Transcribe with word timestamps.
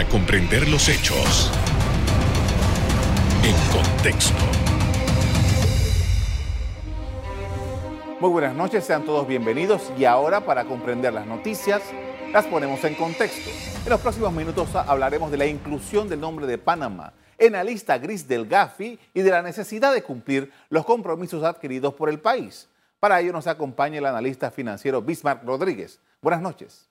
para 0.00 0.08
comprender 0.08 0.66
los 0.66 0.88
hechos 0.88 1.50
en 3.44 3.54
contexto. 3.70 4.42
Muy 8.18 8.30
buenas 8.30 8.54
noches, 8.54 8.82
sean 8.82 9.04
todos 9.04 9.28
bienvenidos 9.28 9.92
y 9.98 10.06
ahora 10.06 10.46
para 10.46 10.64
comprender 10.64 11.12
las 11.12 11.26
noticias 11.26 11.82
las 12.32 12.46
ponemos 12.46 12.82
en 12.84 12.94
contexto. 12.94 13.50
En 13.84 13.90
los 13.90 14.00
próximos 14.00 14.32
minutos 14.32 14.74
hablaremos 14.74 15.30
de 15.30 15.36
la 15.36 15.44
inclusión 15.44 16.08
del 16.08 16.20
nombre 16.20 16.46
de 16.46 16.56
Panamá 16.56 17.12
en 17.36 17.52
la 17.52 17.62
lista 17.62 17.98
gris 17.98 18.26
del 18.26 18.46
GAFI 18.46 18.98
y 19.12 19.20
de 19.20 19.30
la 19.30 19.42
necesidad 19.42 19.92
de 19.92 20.02
cumplir 20.02 20.50
los 20.70 20.86
compromisos 20.86 21.44
adquiridos 21.44 21.92
por 21.92 22.08
el 22.08 22.20
país. 22.20 22.70
Para 23.00 23.20
ello 23.20 23.34
nos 23.34 23.46
acompaña 23.46 23.98
el 23.98 24.06
analista 24.06 24.50
financiero 24.50 25.02
Bismarck 25.02 25.44
Rodríguez. 25.44 26.00
Buenas 26.22 26.40
noches. 26.40 26.89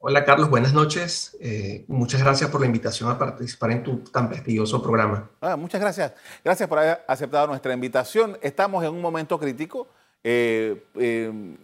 Hola 0.00 0.24
Carlos, 0.24 0.48
buenas 0.48 0.72
noches. 0.72 1.36
Eh, 1.40 1.84
muchas 1.88 2.22
gracias 2.22 2.48
por 2.50 2.60
la 2.60 2.66
invitación 2.66 3.10
a 3.10 3.18
participar 3.18 3.72
en 3.72 3.82
tu 3.82 3.98
tan 3.98 4.28
prestigioso 4.28 4.80
programa. 4.80 5.28
Ah, 5.40 5.56
muchas 5.56 5.80
gracias. 5.80 6.12
Gracias 6.44 6.68
por 6.68 6.78
haber 6.78 7.04
aceptado 7.08 7.48
nuestra 7.48 7.74
invitación. 7.74 8.38
Estamos 8.40 8.84
en 8.84 8.90
un 8.90 9.00
momento 9.00 9.36
crítico. 9.40 9.88
Eh, 10.22 10.84
eh, 10.94 11.56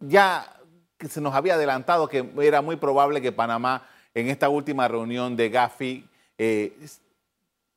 ya 0.00 0.52
se 1.08 1.20
nos 1.20 1.32
había 1.32 1.54
adelantado 1.54 2.08
que 2.08 2.28
era 2.42 2.60
muy 2.60 2.74
probable 2.74 3.22
que 3.22 3.30
Panamá 3.30 3.86
en 4.14 4.30
esta 4.30 4.48
última 4.48 4.88
reunión 4.88 5.36
de 5.36 5.48
Gafi 5.48 6.08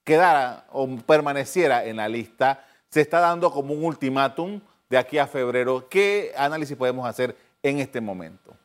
quedara 0.04 0.66
o 0.72 0.88
permaneciera 1.06 1.86
en 1.86 1.98
la 1.98 2.10
lista. 2.10 2.66
Se 2.90 3.02
está 3.02 3.20
dando 3.20 3.52
como 3.52 3.76
un 3.76 3.86
ultimátum 3.86 4.60
de 4.90 4.98
aquí 4.98 5.20
a 5.20 5.28
febrero. 5.28 5.88
¿Qué 5.88 6.34
análisis 6.36 6.76
podemos 6.76 7.08
hacer 7.08 7.38
en 7.62 7.78
este 7.78 8.02
momento? 8.02 8.56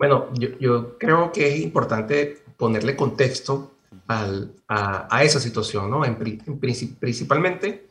Bueno, 0.00 0.30
yo, 0.32 0.96
creo 0.96 1.30
que 1.30 1.46
es 1.46 1.60
importante 1.60 2.38
ponerle 2.56 2.96
contexto 2.96 3.72
a, 4.08 5.22
esa 5.22 5.38
situación, 5.38 5.90
¿no? 5.90 6.06
En, 6.06 6.16
principalmente, 6.58 7.86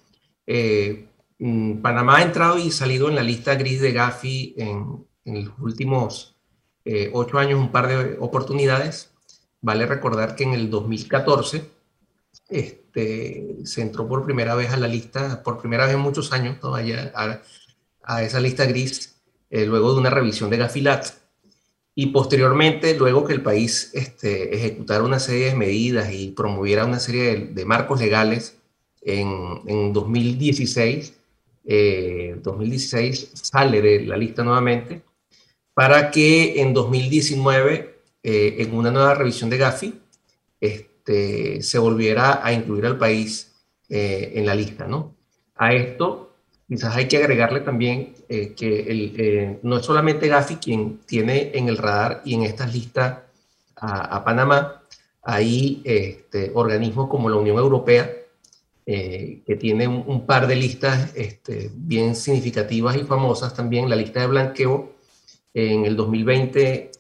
eh, 0.48 1.08
mm, 1.38 1.82
Panamá 1.84 2.18
ha 2.18 2.24
entrado 2.24 2.58
y 2.58 2.72
salido 2.72 3.10
en 3.10 3.16
la 3.16 3.22
lista 3.22 3.54
gris 3.54 3.80
de 3.80 3.92
Gafi 3.92 4.56
en, 4.58 5.06
los 5.24 5.54
últimos 5.60 6.36
eh, 6.84 7.12
ocho 7.14 7.38
años, 7.38 7.60
un 7.60 7.72
par 7.72 7.88
de 7.88 8.18
oportunidades. 8.20 9.12
Vale 9.62 9.86
recordar 9.86 10.36
que 10.36 10.46
en 10.46 10.56
el 10.56 10.72
2014 10.72 11.70
este, 12.50 13.58
se 13.66 13.82
entró 13.84 14.08
por 14.08 14.26
primera 14.26 14.56
vez 14.56 14.72
a 14.72 14.78
la 14.78 14.88
lista, 14.88 15.44
por 15.44 15.60
primera 15.60 15.86
vez 15.86 15.94
en 15.94 16.02
muchos 16.02 16.32
años, 16.34 16.60
todavía 16.60 17.14
a, 18.04 18.24
esa 18.24 18.40
lista 18.40 18.66
gris, 18.66 19.22
eh, 19.52 19.68
luego 19.68 19.94
de 19.94 20.00
una 20.00 20.10
revisión 20.10 20.50
de 20.50 20.58
Gafilat 20.58 21.19
y 22.02 22.06
posteriormente, 22.08 22.98
luego 22.98 23.26
que 23.26 23.34
el 23.34 23.42
país 23.42 23.92
este, 23.94 24.56
ejecutara 24.56 25.04
una 25.04 25.20
serie 25.20 25.48
de 25.48 25.56
medidas 25.56 26.14
y 26.14 26.32
promoviera 26.32 26.86
una 26.86 26.98
serie 26.98 27.50
de, 27.52 27.66
marcos 27.66 28.00
legales 28.00 28.58
en, 29.02 29.60
en 29.68 29.92
2016, 29.92 31.14
2016 32.42 33.24
eh, 33.24 33.30
sale 33.34 33.82
de 33.82 34.06
la 34.06 34.16
lista 34.16 34.46
nuevamente 34.46 35.02
para 35.74 36.10
que 36.10 36.62
en 36.62 36.74
2019, 36.74 38.00
eh, 38.24 38.56
en 38.60 38.74
una 38.74 38.92
nueva 38.92 39.16
revisión 39.16 39.50
de 39.50 39.58
Gafi, 39.58 40.00
este, 40.62 41.62
se 41.62 41.80
volviera 41.80 42.40
a 42.46 42.54
incluir 42.54 42.86
al 42.86 42.98
país 42.98 43.62
eh, 43.90 44.32
en 44.36 44.46
la 44.46 44.56
lista. 44.56 44.88
¿no? 44.88 45.18
A 45.58 45.74
esto 45.74 46.29
Quizás 46.70 46.96
hay 46.96 47.08
que 47.08 47.18
agregarle 47.18 47.62
también 47.62 48.14
eh, 48.30 48.54
que 48.56 48.86
eh, 48.88 49.60
no 49.64 49.78
es 49.78 49.86
solamente 49.86 50.28
Gafi 50.28 50.58
quien 50.58 51.00
tiene 51.00 51.50
en 51.56 51.68
el 51.68 51.78
radar 51.78 52.22
y 52.24 52.36
en 52.36 52.44
estas 52.44 52.72
listas 52.72 53.18
a, 53.76 54.24
Panamá, 54.24 54.84
hay 55.24 55.82
este, 55.84 56.52
organismos 56.54 57.10
como 57.10 57.28
la 57.28 57.38
Unión 57.38 57.58
Europea, 57.58 58.12
eh, 58.86 59.40
que 59.48 59.56
tiene 59.56 59.88
un, 59.88 60.26
par 60.28 60.46
de 60.46 60.58
listas 60.58 61.12
este, 61.16 61.72
bien 61.74 62.16
significativas 62.16 62.98
y 62.98 63.04
famosas 63.04 63.56
también. 63.56 63.90
La 63.90 63.96
lista 63.96 64.20
de 64.20 64.28
blanqueo 64.28 64.92
en 65.54 65.86
el 65.86 65.96
2020 65.96 66.92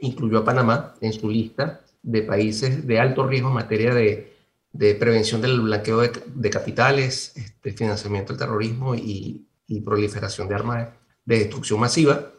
incluyó 0.00 0.38
a 0.38 0.44
Panamá 0.44 0.94
en 1.00 1.12
su 1.12 1.28
lista 1.30 1.82
de 2.02 2.22
países 2.22 2.86
de 2.86 2.98
alto 2.98 3.26
riesgo 3.26 3.48
en 3.48 3.54
materia 3.54 3.94
de 3.94 4.31
de 4.72 4.94
prevención 4.94 5.40
del 5.40 5.60
blanqueo 5.60 6.00
de, 6.00 6.50
capitales, 6.50 7.32
este, 7.36 7.72
financiamiento 7.72 8.32
del 8.32 8.40
terrorismo 8.40 8.94
y, 8.94 9.46
proliferación 9.86 10.48
de 10.48 10.54
armas 10.54 10.88
de 11.24 11.38
destrucción 11.38 11.80
masiva. 11.80 12.30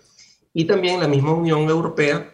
Y 0.54 0.66
también 0.66 1.00
la 1.00 1.08
misma 1.08 1.34
Unión 1.34 1.68
Europea 1.68 2.32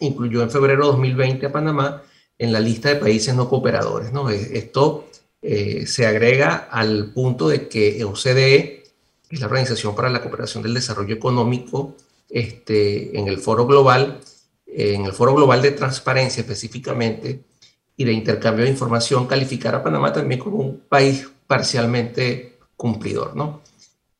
incluyó 0.00 0.42
en 0.42 0.50
febrero 0.50 0.84
de 0.84 0.92
2020 0.92 1.46
a 1.46 1.52
Panamá 1.52 2.02
en 2.36 2.52
la 2.52 2.60
lista 2.60 2.90
de 2.90 2.96
países 2.96 3.34
no 3.34 3.48
cooperadores. 3.48 4.12
¿no? 4.12 4.28
Esto 4.28 5.08
eh, 5.40 5.86
se 5.86 6.06
agrega 6.06 6.68
al 6.70 7.12
punto 7.14 7.48
de 7.48 7.66
que 7.66 8.04
OCDE, 8.04 8.84
que 9.26 9.36
es 9.36 9.40
la 9.40 9.46
Organización 9.46 9.94
para 9.94 10.10
la 10.10 10.20
Cooperación 10.20 10.62
del 10.62 10.74
Desarrollo 10.74 11.14
Económico, 11.14 11.96
este, 12.28 13.18
en 13.18 13.28
el 13.28 13.38
foro 13.38 13.66
global, 13.66 14.20
en 14.66 15.06
el 15.06 15.12
foro 15.12 15.34
global 15.34 15.62
de 15.62 15.70
transparencia 15.70 16.42
específicamente, 16.42 17.40
y 17.96 18.04
de 18.04 18.12
intercambio 18.12 18.64
de 18.64 18.70
información, 18.70 19.26
calificar 19.26 19.74
a 19.74 19.82
Panamá 19.82 20.12
también 20.12 20.40
como 20.40 20.58
un 20.58 20.80
país 20.88 21.28
parcialmente 21.46 22.58
cumplidor, 22.76 23.34
¿no? 23.34 23.62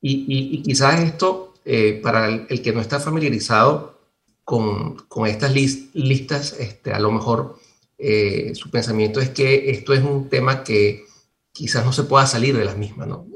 Y, 0.00 0.62
quizás 0.62 1.00
esto, 1.00 1.54
eh, 1.64 2.00
para 2.02 2.28
el, 2.28 2.62
que 2.62 2.72
no 2.72 2.80
está 2.80 3.00
familiarizado 3.00 3.98
con, 4.44 4.96
con 5.08 5.26
estas 5.26 5.52
listas, 5.52 6.54
este, 6.60 6.92
a 6.92 7.00
lo 7.00 7.10
mejor 7.10 7.58
eh, 7.98 8.52
su 8.54 8.70
pensamiento 8.70 9.20
es 9.20 9.30
que 9.30 9.70
esto 9.70 9.92
es 9.92 10.04
un 10.04 10.28
tema 10.28 10.62
que 10.62 11.04
quizás 11.50 11.84
no 11.84 11.92
se 11.92 12.04
pueda 12.04 12.26
salir 12.26 12.56
de 12.56 12.64
las 12.64 12.76
mismas, 12.76 13.08
¿no? 13.08 13.26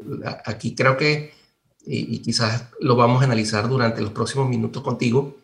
Aquí 0.45 0.75
creo 0.77 0.97
que, 0.97 1.33
y, 1.84 2.15
y 2.15 2.19
quizás 2.21 2.69
lo 2.78 2.95
vamos 2.95 3.22
a 3.22 3.25
analizar 3.25 3.69
durante 3.69 4.01
los 4.01 4.12
próximos 4.12 4.49
minutos 4.49 4.83
contigo, 4.83 5.37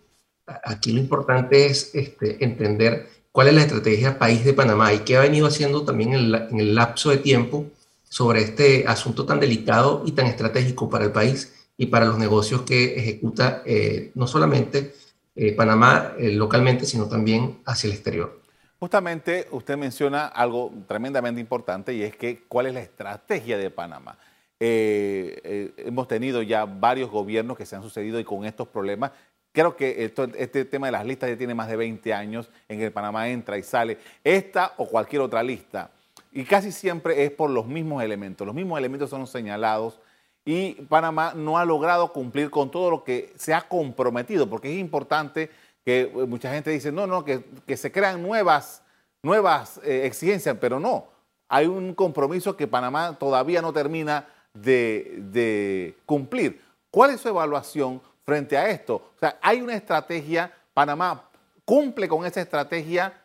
aquí 0.46 0.92
lo 0.92 1.00
importante 1.00 1.66
es 1.66 1.94
este, 1.94 2.44
entender 2.44 3.15
cuál 3.36 3.48
es 3.48 3.54
la 3.54 3.60
estrategia 3.60 4.18
país 4.18 4.46
de 4.46 4.54
Panamá 4.54 4.94
y 4.94 5.00
qué 5.00 5.18
ha 5.18 5.20
venido 5.20 5.46
haciendo 5.46 5.84
también 5.84 6.14
en, 6.14 6.58
el 6.58 6.74
lapso 6.74 7.10
de 7.10 7.18
tiempo 7.18 7.66
sobre 8.08 8.40
este 8.40 8.86
asunto 8.88 9.26
tan 9.26 9.40
delicado 9.40 10.04
y 10.06 10.12
tan 10.12 10.24
estratégico 10.24 10.88
para 10.88 11.04
el 11.04 11.12
país 11.12 11.68
y 11.76 11.84
para 11.84 12.06
los 12.06 12.16
negocios 12.16 12.62
que 12.62 12.98
ejecuta 12.98 13.60
eh, 13.66 14.10
no 14.14 14.26
solamente 14.26 14.94
eh, 15.34 15.52
Panamá 15.52 16.14
eh, 16.18 16.32
localmente, 16.32 16.86
sino 16.86 17.10
también 17.10 17.58
hacia 17.66 17.88
el 17.88 17.92
exterior. 17.92 18.40
Justamente 18.80 19.48
usted 19.50 19.76
menciona 19.76 20.28
algo 20.28 20.72
tremendamente 20.88 21.38
importante 21.38 21.92
y 21.92 22.04
es 22.04 22.16
que 22.16 22.44
cuál 22.48 22.64
es 22.64 22.72
la 22.72 22.80
estrategia 22.80 23.58
de 23.58 23.68
Panamá. 23.68 24.16
hemos 24.58 26.08
tenido 26.08 26.40
ya 26.40 26.64
varios 26.64 27.10
gobiernos 27.10 27.58
que 27.58 27.66
se 27.66 27.76
han 27.76 27.82
sucedido 27.82 28.18
y 28.18 28.24
con 28.24 28.46
estos 28.46 28.66
problemas 28.68 29.12
Creo 29.56 29.74
que 29.74 30.12
este 30.36 30.66
tema 30.66 30.88
de 30.88 30.92
las 30.92 31.06
listas 31.06 31.30
ya 31.30 31.38
tiene 31.38 31.54
más 31.54 31.66
de 31.66 31.76
20 31.76 32.12
años 32.12 32.50
en 32.68 32.78
que 32.78 32.90
Panamá 32.90 33.26
entra 33.30 33.56
y 33.56 33.62
sale. 33.62 33.96
Esta 34.22 34.74
o 34.76 34.86
cualquier 34.86 35.22
otra 35.22 35.42
lista. 35.42 35.90
Y 36.30 36.44
casi 36.44 36.70
siempre 36.70 37.24
es 37.24 37.30
por 37.30 37.48
los 37.48 37.66
mismos 37.66 38.02
elementos. 38.02 38.46
Los 38.46 38.54
mismos 38.54 38.78
elementos 38.78 39.08
son 39.08 39.26
señalados 39.26 39.98
y 40.44 40.74
Panamá 40.74 41.32
no 41.34 41.56
ha 41.56 41.64
logrado 41.64 42.12
cumplir 42.12 42.50
con 42.50 42.70
todo 42.70 42.90
lo 42.90 43.02
que 43.02 43.32
se 43.38 43.54
ha 43.54 43.62
comprometido, 43.62 44.46
porque 44.46 44.70
es 44.70 44.78
importante 44.78 45.48
que 45.82 46.02
eh, 46.02 46.26
mucha 46.26 46.52
gente 46.52 46.70
dice, 46.70 46.92
no, 46.92 47.06
no, 47.06 47.24
que, 47.24 47.42
se 47.78 47.90
crean 47.90 48.22
nuevas, 48.22 48.82
nuevas 49.22 49.80
eh, 49.84 50.02
exigencias, 50.04 50.54
pero 50.60 50.78
no. 50.78 51.06
Hay 51.48 51.64
un 51.64 51.94
compromiso 51.94 52.58
que 52.58 52.66
Panamá 52.66 53.16
todavía 53.18 53.62
no 53.62 53.72
termina 53.72 54.28
de, 54.52 55.14
de 55.32 55.96
cumplir. 56.04 56.60
¿Cuál 56.90 57.12
es 57.12 57.22
su 57.22 57.30
evaluación 57.30 58.02
frente 58.26 58.58
a 58.58 58.68
esto. 58.68 58.96
O 58.96 59.18
sea, 59.18 59.38
hay 59.40 59.62
una 59.62 59.74
estrategia, 59.74 60.52
Panamá 60.74 61.30
cumple 61.64 62.08
con 62.08 62.26
esa 62.26 62.40
estrategia. 62.40 63.22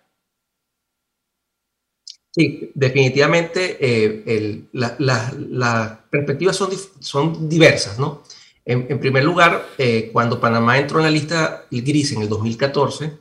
Sí, 2.32 2.72
definitivamente 2.74 3.78
eh, 3.82 4.64
las 4.72 6.00
perspectivas 6.10 6.56
son, 6.56 6.70
son 7.00 7.50
diversas, 7.50 8.00
¿no? 8.00 8.24
En, 8.64 9.00
primer 9.00 9.24
lugar, 9.24 9.66
eh, 9.80 10.12
cuando 10.14 10.40
Panamá 10.40 10.78
entró 10.78 11.00
en 11.00 11.06
la 11.06 11.12
lista 11.12 11.66
gris 11.72 12.12
en 12.14 12.22
el 12.22 12.30
2014, 12.30 13.12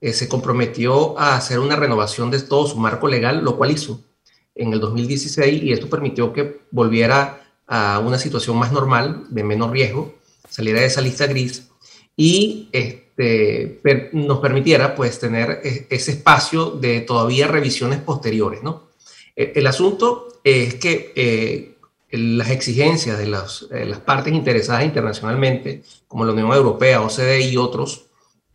eh, 0.00 0.12
se 0.12 0.26
comprometió 0.26 1.18
a 1.18 1.36
hacer 1.36 1.58
una 1.58 1.76
renovación 1.76 2.30
de 2.30 2.40
todo 2.40 2.66
su 2.66 2.76
marco 2.78 3.06
legal, 3.06 3.44
lo 3.44 3.56
cual 3.56 3.70
hizo 3.70 4.00
en 4.54 4.72
el 4.72 4.80
2016 4.80 5.62
y 5.62 5.72
esto 5.72 5.88
permitió 5.88 6.32
que 6.32 6.62
volviera 6.70 7.42
a 7.66 7.98
una 7.98 8.18
situación 8.18 8.56
más 8.56 8.72
normal, 8.72 9.26
de 9.28 9.44
menos 9.44 9.70
riesgo, 9.70 10.14
saliera 10.48 10.80
de 10.80 10.86
esa 10.86 11.00
lista 11.00 11.26
gris 11.26 11.68
y 12.16 12.68
este, 12.72 14.10
nos 14.12 14.38
permitiera 14.38 14.94
pues 14.94 15.18
tener 15.18 15.60
e, 15.62 15.86
ese 15.90 16.12
espacio 16.12 16.70
de 16.70 17.02
todavía 17.02 17.46
revisiones 17.46 18.00
posteriores. 18.00 18.62
¿no? 18.62 18.88
E, 19.36 19.52
el, 19.54 19.66
asunto 19.66 20.40
es 20.42 20.74
que 20.76 21.12
eh, 21.14 21.76
las 22.10 22.50
exigencias 22.50 23.18
de 23.18 23.26
las, 23.26 23.66
las, 23.70 24.00
partes 24.00 24.32
interesadas 24.32 24.84
internacionalmente, 24.84 25.82
como 26.08 26.24
la 26.24 26.32
Unión 26.32 26.52
Europea, 26.52 27.02
OCDE 27.02 27.42
y 27.42 27.56
otros, 27.56 28.06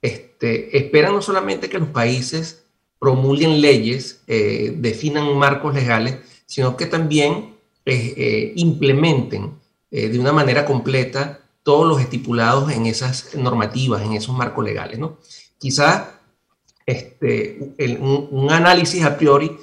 este, 0.01 0.75
esperan 0.75 1.13
no 1.13 1.21
solamente 1.21 1.69
que 1.69 1.77
los 1.77 1.89
países 1.89 2.63
promulguen 2.97 3.61
leyes, 3.61 4.23
eh, 4.27 4.73
definan 4.75 5.37
marcos 5.37 5.75
legales, 5.75 6.17
sino 6.45 6.75
que 6.75 6.85
también 6.87 7.55
eh, 7.85 8.53
implementen 8.55 9.59
de 9.89 10.17
una 10.17 10.31
manera 10.31 10.63
completa 10.63 11.40
todos 11.63 11.87
los 11.87 12.01
estipulados 12.01 12.71
en 12.71 12.85
esas 12.85 13.35
normativas, 13.35 14.01
en 14.01 14.13
esos 14.13 14.35
marcos 14.35 14.65
legales. 14.65 14.99
¿no? 14.99 15.17
Quizás 15.57 16.07
este, 16.85 17.75
un, 17.99 18.47
análisis 18.51 19.03
a 19.03 19.17
priori, 19.17 19.57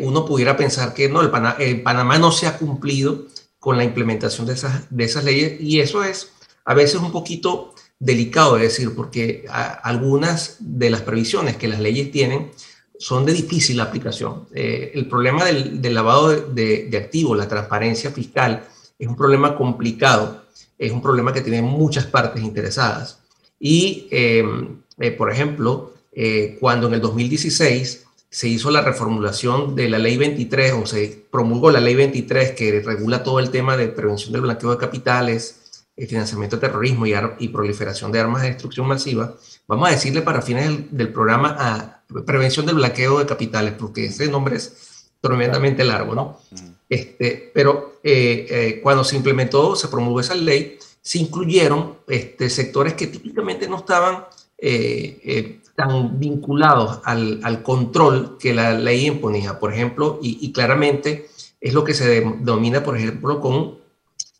uno 0.00 0.24
pudiera 0.24 0.56
pensar 0.56 0.94
que 0.94 1.08
no, 1.08 1.20
el, 1.20 1.82
Panamá 1.82 2.18
no 2.18 2.32
se 2.32 2.46
ha 2.46 2.56
cumplido 2.56 3.26
con 3.58 3.76
la 3.76 3.84
implementación 3.84 4.46
de 4.46 4.54
esas, 4.54 4.86
de 4.88 5.04
esas 5.04 5.24
leyes 5.24 5.60
y 5.60 5.80
eso 5.80 6.02
es 6.02 6.32
a 6.64 6.74
veces 6.74 7.00
un 7.00 7.12
poquito 7.12 7.74
delicado 7.98 8.56
de 8.56 8.64
decir, 8.64 8.94
porque 8.94 9.46
algunas 9.48 10.56
de 10.60 10.90
las 10.90 11.02
previsiones 11.02 11.56
que 11.56 11.68
las 11.68 11.80
leyes 11.80 12.10
tienen 12.12 12.50
son 12.98 13.24
de 13.24 13.32
difícil 13.32 13.80
aplicación. 13.80 14.46
Eh, 14.54 14.92
el 14.94 15.08
problema 15.08 15.44
del, 15.44 15.94
lavado 15.94 16.28
de, 16.28 16.90
activos, 16.96 17.38
la 17.38 17.48
transparencia 17.48 18.10
fiscal, 18.10 18.66
es 18.98 19.08
un 19.08 19.16
problema 19.16 19.56
complicado, 19.56 20.44
es 20.78 20.92
un 20.92 21.02
problema 21.02 21.32
que 21.32 21.40
tiene 21.40 21.62
muchas 21.62 22.06
partes 22.06 22.42
interesadas. 22.42 23.20
Y, 23.58 24.06
em, 24.10 24.82
eh, 24.98 25.10
por 25.10 25.30
ejemplo, 25.30 25.94
eh, 26.12 26.56
cuando 26.60 26.86
en 26.86 26.94
el 26.94 27.00
2016 27.00 28.04
se 28.30 28.48
hizo 28.48 28.70
la 28.70 28.82
reformulación 28.82 29.74
de 29.74 29.88
la 29.88 29.98
ley 29.98 30.16
23 30.16 30.72
o 30.74 30.86
se 30.86 31.26
promulgó 31.30 31.70
la 31.70 31.80
ley 31.80 31.94
23 31.94 32.52
que 32.52 32.80
regula 32.80 33.22
todo 33.22 33.40
el 33.40 33.50
tema 33.50 33.76
de 33.76 33.88
prevención 33.88 34.32
del 34.32 34.42
blanqueo 34.42 34.70
de 34.70 34.76
capitales, 34.76 35.84
el 35.96 36.06
financiamiento 36.06 36.56
de 36.56 36.68
terrorismo 36.68 37.06
y, 37.06 37.48
proliferación 37.48 38.12
de 38.12 38.20
armas 38.20 38.42
de 38.42 38.48
destrucción 38.48 38.86
masiva, 38.86 39.34
vamos 39.66 39.88
a 39.88 39.92
decirle 39.92 40.22
para 40.22 40.42
fines 40.42 40.92
del, 40.92 41.12
programa 41.12 41.56
a 41.58 42.04
prevención 42.24 42.66
del 42.66 42.76
blanqueo 42.76 43.18
de 43.18 43.26
capitales, 43.26 43.74
porque 43.76 44.06
ese 44.06 44.28
nombre 44.28 44.56
es 44.56 45.10
tremendamente 45.20 45.82
largo, 45.82 46.14
¿no? 46.14 46.38
Este, 46.88 47.50
pero 47.52 47.98
eh, 48.02 48.46
eh, 48.48 48.80
cuando 48.82 49.04
se 49.04 49.16
implementó, 49.16 49.76
se 49.76 49.88
promulgó 49.88 50.20
esa 50.20 50.34
ley, 50.34 50.78
se 51.02 51.18
incluyeron 51.18 51.98
este, 52.06 52.48
sectores 52.48 52.94
que 52.94 53.08
típicamente 53.08 53.68
no 53.68 53.76
estaban 53.76 54.24
eh, 54.56 55.60
tan 55.74 56.18
vinculados 56.18 57.00
al, 57.04 57.62
control 57.62 58.38
que 58.38 58.54
la 58.54 58.72
ley 58.72 59.06
imponía, 59.06 59.58
por 59.58 59.72
ejemplo, 59.72 60.18
y, 60.22 60.50
claramente 60.52 61.28
es 61.60 61.74
lo 61.74 61.84
que 61.84 61.94
se 61.94 62.08
denomina, 62.08 62.82
por 62.82 62.96
ejemplo, 62.96 63.40
con 63.40 63.78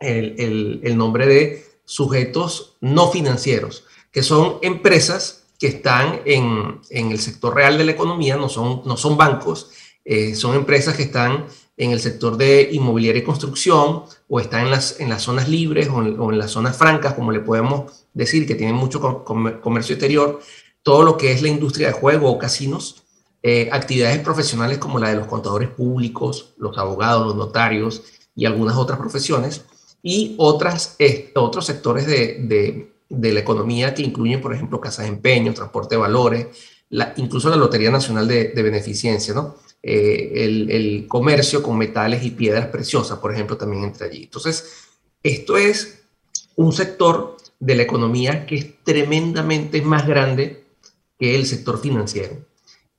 el, 0.00 0.96
nombre 0.96 1.26
de 1.26 1.64
sujetos 1.84 2.76
no 2.80 3.10
financieros, 3.10 3.84
que 4.10 4.22
son 4.22 4.58
empresas 4.62 5.44
que 5.58 5.68
están 5.68 6.20
en, 6.24 6.80
el 6.90 7.20
sector 7.20 7.54
real 7.54 7.78
de 7.78 7.84
la 7.84 7.92
economía, 7.92 8.36
no 8.36 8.48
son, 8.48 8.82
no 8.84 8.96
son 8.96 9.16
bancos, 9.16 9.70
son 10.34 10.56
empresas 10.56 10.96
que 10.96 11.04
están 11.04 11.46
en 11.78 11.92
el 11.92 12.00
sector 12.00 12.36
de 12.36 12.68
inmobiliaria 12.72 13.22
y 13.22 13.24
construcción 13.24 14.02
o 14.28 14.40
están 14.40 14.64
en 14.64 14.70
las, 14.72 15.00
en 15.00 15.08
las 15.08 15.22
zonas 15.22 15.48
libres 15.48 15.88
o 15.88 16.02
en, 16.02 16.38
las 16.38 16.50
zonas 16.50 16.76
francas, 16.76 17.14
como 17.14 17.32
le 17.32 17.40
podemos 17.40 18.04
decir, 18.12 18.46
que 18.46 18.56
tienen 18.56 18.74
mucho 18.74 19.24
comercio 19.24 19.94
exterior, 19.94 20.40
todo 20.82 21.04
lo 21.04 21.16
que 21.16 21.32
es 21.32 21.40
la 21.40 21.48
industria 21.48 21.88
de 21.88 21.92
juego 21.94 22.30
o 22.30 22.38
casinos, 22.38 23.04
eh, 23.44 23.68
actividades 23.70 24.18
profesionales 24.18 24.78
como 24.78 24.98
la 24.98 25.10
de 25.10 25.16
los 25.16 25.28
contadores 25.28 25.70
públicos, 25.70 26.54
los 26.58 26.76
abogados, 26.76 27.28
los 27.28 27.36
notarios 27.36 28.02
y 28.34 28.44
algunas 28.44 28.76
otras 28.76 28.98
profesiones, 28.98 29.64
y 30.02 30.34
otras, 30.38 30.96
otros 31.34 31.66
sectores 31.66 32.06
de, 32.06 32.92
la 33.08 33.40
economía 33.40 33.94
que 33.94 34.02
incluyen, 34.02 34.40
por 34.40 34.54
ejemplo, 34.54 34.80
casas 34.80 35.06
de 35.06 35.12
empeño, 35.12 35.54
transporte 35.54 35.94
de 35.94 36.00
valores, 36.00 36.46
la, 36.90 37.14
incluso 37.16 37.48
la 37.48 37.56
Lotería 37.56 37.90
Nacional 37.90 38.26
de, 38.26 38.52
Beneficencia, 38.54 39.34
¿no? 39.34 39.56
Eh, 39.82 40.44
el, 40.44 41.06
comercio 41.06 41.62
con 41.62 41.78
metales 41.78 42.24
y 42.24 42.30
piedras 42.30 42.66
preciosas, 42.66 43.18
por 43.18 43.32
ejemplo, 43.32 43.56
también 43.56 43.84
entra 43.84 44.06
allí. 44.06 44.24
Entonces, 44.24 44.86
esto 45.22 45.56
es 45.56 46.02
un 46.56 46.72
sector 46.72 47.36
de 47.60 47.74
la 47.74 47.82
economía 47.82 48.46
que 48.46 48.56
es 48.56 48.84
tremendamente 48.84 49.82
más 49.82 50.06
grande 50.06 50.64
que 51.18 51.34
el 51.34 51.46
sector 51.46 51.80
financiero, 51.80 52.36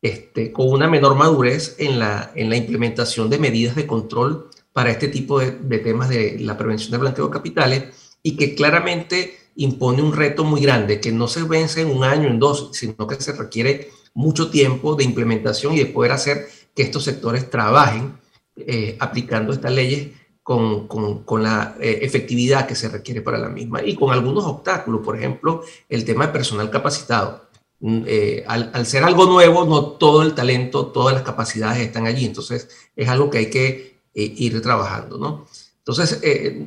este, 0.01 0.51
con 0.51 0.69
una 0.69 0.87
menor 0.87 1.15
madurez 1.15 1.75
en 1.79 1.99
la, 1.99 2.31
en 2.35 2.49
la 2.49 2.57
implementación 2.57 3.29
de 3.29 3.39
medidas 3.39 3.75
de 3.75 3.87
control 3.87 4.49
para 4.73 4.91
este 4.91 5.07
tipo 5.07 5.39
de, 5.39 5.51
temas 5.79 6.09
de 6.09 6.37
la 6.39 6.57
prevención 6.57 6.91
del 6.91 7.01
blanqueo 7.01 7.25
de 7.25 7.33
capitales 7.33 7.83
y 8.23 8.37
que 8.37 8.55
claramente 8.55 9.38
impone 9.59 10.01
un 10.01 10.13
reto 10.13 10.43
muy 10.45 10.61
grande 10.61 11.01
que 11.01 11.11
no 11.11 11.27
se 11.27 11.43
vence 11.43 11.81
en 11.81 11.89
un 11.89 12.03
año, 12.03 12.29
en 12.29 12.39
dos, 12.39 12.69
sino 12.71 13.05
que 13.07 13.15
se 13.15 13.33
requiere 13.33 13.89
mucho 14.13 14.49
tiempo 14.49 14.95
de 14.95 15.03
implementación 15.03 15.73
y 15.73 15.79
de 15.79 15.85
poder 15.87 16.13
hacer 16.13 16.47
que 16.73 16.83
estos 16.83 17.03
sectores 17.03 17.49
trabajen 17.49 18.17
eh, 18.55 18.95
aplicando 18.99 19.51
estas 19.51 19.73
leyes 19.73 20.11
con, 20.41 20.87
con, 20.87 21.43
la 21.43 21.75
eh, 21.79 21.99
efectividad 22.01 22.67
que 22.67 22.75
se 22.75 22.87
requiere 22.87 23.21
para 23.21 23.37
la 23.37 23.49
misma 23.49 23.83
y 23.83 23.95
con 23.95 24.11
algunos 24.11 24.45
obstáculos, 24.45 25.01
por 25.03 25.17
ejemplo, 25.17 25.61
el 25.89 26.05
tema 26.05 26.27
de 26.27 26.33
personal 26.33 26.69
capacitado. 26.71 27.49
Mm, 27.81 28.03
eh, 28.07 28.43
al, 28.47 28.71
al, 28.73 28.85
ser 28.85 29.03
algo 29.03 29.25
nuevo, 29.25 29.65
no 29.65 29.83
todo 29.83 30.21
el 30.21 30.33
talento, 30.33 30.87
todas 30.87 31.13
las 31.13 31.23
capacidades 31.23 31.79
están 31.79 32.07
allí, 32.07 32.25
entonces 32.25 32.69
es 32.95 33.09
algo 33.09 33.29
que 33.29 33.37
hay 33.39 33.49
que 33.49 33.99
ir 34.13 34.61
trabajando, 34.61 35.17
¿no? 35.17 35.45
Entonces, 35.77 36.21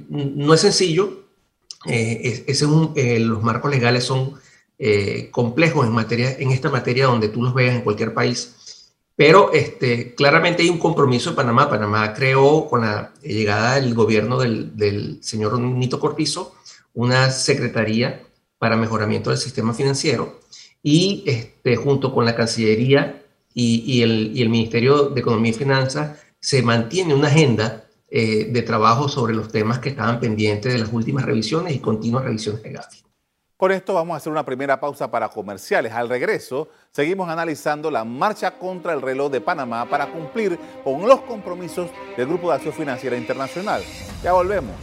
no 0.09 0.55
es 0.55 0.61
sencillo, 0.61 1.22
eh, 1.87 2.45
es, 2.47 2.63
los 2.63 3.43
marcos 3.43 3.71
legales 3.71 4.05
son 4.05 4.35
complejos 5.31 5.87
en, 5.87 5.93
materia, 5.93 6.37
en 6.41 6.51
esta 6.51 6.69
materia 6.69 7.07
donde 7.07 7.29
tú 7.29 7.41
los 7.41 7.55
veas 7.55 7.77
en 7.77 7.83
cualquier 7.83 8.13
país, 8.15 8.93
pero 9.15 9.53
este, 9.53 10.15
claramente 10.15 10.63
hay 10.63 10.71
un 10.71 10.79
compromiso 10.79 11.31
de 11.31 11.37
Panamá. 11.37 11.71
Panamá 11.71 12.13
creó 12.15 12.67
con 12.69 12.81
la 12.81 13.13
llegada 13.23 13.77
del 13.77 13.95
gobierno 13.95 14.39
del, 14.39 14.77
del 14.77 15.23
señor 15.23 15.59
Nito 15.61 16.01
Cortizo 16.01 16.55
una 16.95 17.31
secretaría 17.31 18.23
para 18.59 18.77
mejoramiento 18.77 19.31
del 19.31 19.39
sistema 19.39 19.75
financiero 19.75 20.41
y 20.83 21.23
este, 21.27 21.77
junto 21.77 22.13
con 22.13 22.25
la 22.25 22.35
Cancillería 22.35 23.23
y, 23.55 23.83
y, 23.87 24.03
el, 24.03 24.37
y 24.37 24.43
el 24.43 24.49
Ministerio 24.49 25.05
de 25.05 25.21
Economía 25.21 25.51
y 25.51 25.55
Finanzas 25.55 26.19
se 26.41 26.63
mantiene 26.63 27.15
una 27.15 27.29
agenda 27.29 27.85
eh, 28.15 28.45
de 28.51 28.61
trabajo 28.61 29.09
sobre 29.09 29.33
los 29.33 29.49
temas 29.49 29.79
que 29.79 29.89
estaban 29.89 30.21
pendientes 30.21 30.71
de 30.71 30.79
las 30.79 30.93
últimas 30.93 31.25
revisiones 31.25 31.75
y 31.75 31.79
continuas 31.79 32.25
revisiones 32.25 32.63
de 32.63 32.73
Gafi. 32.73 33.03
Con 33.57 33.73
esto 33.73 33.95
vamos 33.95 34.13
a 34.13 34.17
hacer 34.19 34.31
una 34.31 34.45
primera 34.45 34.79
pausa 34.79 35.11
para 35.11 35.31
comerciales. 35.31 35.93
Al 35.93 36.11
regreso, 36.11 36.69
seguimos 36.91 37.31
analizando 37.31 37.91
la 37.91 38.05
marcha 38.05 38.59
contra 38.59 38.93
el 38.93 39.01
reloj 39.01 39.33
de 39.33 39.41
Panamá 39.41 39.89
para 39.89 40.13
cumplir 40.13 40.59
con 40.85 41.09
los 41.09 41.23
compromisos 41.23 41.89
del 42.15 42.27
Grupo 42.27 42.51
de 42.51 42.57
Acción 42.57 42.75
Financiera 42.75 43.17
Internacional. 43.17 43.83
Ya 44.23 44.35
volvemos. 44.35 44.75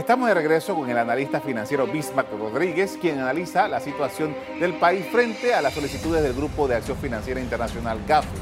Estamos 0.00 0.28
de 0.28 0.34
regreso 0.34 0.74
con 0.74 0.88
el 0.88 0.96
analista 0.96 1.42
financiero 1.42 1.86
Bismarck 1.86 2.32
Rodríguez, 2.32 2.96
quien 2.98 3.18
analiza 3.18 3.68
la 3.68 3.80
situación 3.80 4.34
del 4.58 4.72
país 4.78 5.04
frente 5.12 5.52
a 5.52 5.60
las 5.60 5.74
solicitudes 5.74 6.22
del 6.22 6.32
Grupo 6.32 6.66
de 6.66 6.76
Acción 6.76 6.96
Financiera 6.96 7.38
Internacional 7.38 8.02
GAFI. 8.08 8.38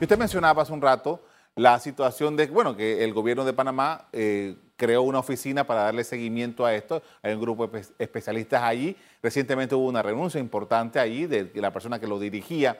Y 0.00 0.04
usted 0.04 0.16
mencionaba 0.16 0.62
hace 0.62 0.72
un 0.72 0.80
rato 0.80 1.20
la 1.56 1.80
situación 1.80 2.36
de, 2.36 2.46
bueno, 2.46 2.76
que 2.76 3.02
el 3.02 3.12
gobierno 3.12 3.44
de 3.44 3.52
Panamá 3.52 4.06
eh, 4.12 4.54
creó 4.76 5.02
una 5.02 5.18
oficina 5.18 5.66
para 5.66 5.82
darle 5.82 6.04
seguimiento 6.04 6.64
a 6.64 6.76
esto. 6.76 7.02
Hay 7.24 7.34
un 7.34 7.40
grupo 7.40 7.66
de 7.66 7.84
especialistas 7.98 8.62
allí. 8.62 8.96
Recientemente 9.20 9.74
hubo 9.74 9.88
una 9.88 10.04
renuncia 10.04 10.38
importante 10.38 11.00
allí 11.00 11.26
de 11.26 11.50
la 11.56 11.72
persona 11.72 11.98
que 11.98 12.06
lo 12.06 12.20
dirigía. 12.20 12.78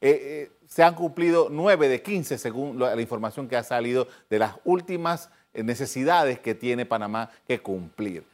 Eh, 0.00 0.10
eh, 0.22 0.52
se 0.68 0.84
han 0.84 0.94
cumplido 0.94 1.48
nueve 1.50 1.88
de 1.88 2.00
15, 2.00 2.38
según 2.38 2.78
la 2.78 3.00
información 3.00 3.48
que 3.48 3.56
ha 3.56 3.64
salido 3.64 4.06
de 4.30 4.38
las 4.38 4.54
últimas 4.64 5.30
necesidades 5.54 6.38
que 6.38 6.54
tiene 6.54 6.86
Panamá 6.86 7.30
que 7.46 7.60
cumplir. 7.60 8.24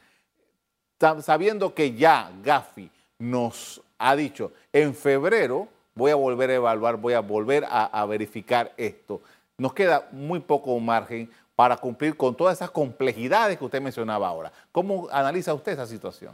Sabiendo 1.21 1.73
que 1.73 1.93
ya 1.93 2.31
Gafi 2.43 2.89
nos 3.19 3.81
ha 3.97 4.15
dicho, 4.15 4.51
en 4.73 4.93
febrero 4.93 5.67
voy 5.95 6.11
a 6.11 6.15
volver 6.15 6.49
a 6.49 6.55
evaluar, 6.55 6.97
voy 6.97 7.13
a 7.13 7.19
volver 7.19 7.65
a, 7.69 8.05
verificar 8.05 8.73
esto. 8.77 9.21
Nos 9.57 9.73
queda 9.73 10.07
muy 10.11 10.39
poco 10.39 10.77
margen 10.79 11.29
para 11.55 11.75
cumplir 11.77 12.15
con 12.15 12.35
todas 12.35 12.57
esas 12.57 12.71
complejidades 12.71 13.57
que 13.57 13.65
usted 13.65 13.81
mencionaba 13.81 14.27
ahora. 14.27 14.51
¿Cómo 14.71 15.09
analiza 15.11 15.53
usted 15.53 15.73
esa 15.73 15.85
situación? 15.85 16.33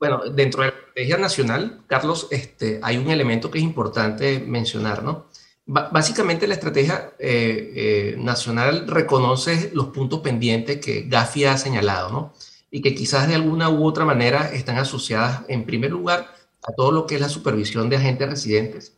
Bueno, 0.00 0.24
dentro 0.30 0.62
de 0.62 0.68
la 0.68 0.74
estrategia 0.74 1.18
nacional, 1.18 1.82
Carlos, 1.86 2.28
este, 2.30 2.80
hay 2.82 2.96
un 2.96 3.10
elemento 3.10 3.50
que 3.50 3.58
es 3.58 3.64
importante 3.64 4.40
mencionar, 4.40 5.02
¿no? 5.02 5.26
Básicamente 5.66 6.46
la 6.46 6.54
estrategia 6.54 7.14
eh, 7.18 7.72
eh, 7.74 8.16
nacional 8.18 8.86
reconoce 8.86 9.70
los 9.72 9.86
puntos 9.86 10.20
pendientes 10.20 10.78
que 10.78 11.06
Gafi 11.08 11.46
ha 11.46 11.56
señalado, 11.56 12.10
¿no? 12.10 12.34
Y 12.70 12.82
que 12.82 12.94
quizás 12.94 13.28
de 13.28 13.34
alguna 13.34 13.70
u 13.70 13.86
otra 13.86 14.04
manera 14.04 14.50
están 14.52 14.76
asociadas, 14.76 15.42
en 15.48 15.64
primer 15.64 15.90
lugar, 15.90 16.34
a 16.62 16.72
todo 16.72 16.92
lo 16.92 17.06
que 17.06 17.14
es 17.14 17.20
la 17.22 17.30
supervisión 17.30 17.88
de 17.88 17.96
agentes 17.96 18.28
residentes, 18.28 18.92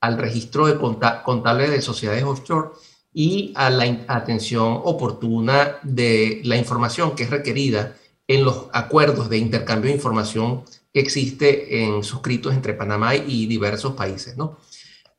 al 0.00 0.18
registro 0.18 0.66
de 0.66 0.76
contable 1.24 1.68
de 1.68 1.82
sociedades 1.82 2.24
offshore 2.24 2.70
y 3.12 3.52
a 3.54 3.70
la 3.70 3.84
atención 4.08 4.80
oportuna 4.84 5.78
de 5.82 6.40
la 6.44 6.56
información 6.56 7.14
que 7.14 7.24
es 7.24 7.30
requerida 7.30 7.96
en 8.26 8.44
los 8.44 8.66
acuerdos 8.72 9.28
de 9.28 9.38
intercambio 9.38 9.90
de 9.90 9.96
información 9.96 10.64
que 10.92 11.00
existe 11.00 11.84
en 11.84 12.02
suscritos 12.02 12.54
entre 12.54 12.74
Panamá 12.74 13.14
y 13.14 13.46
diversos 13.46 13.94
países. 13.94 14.36
¿no? 14.36 14.58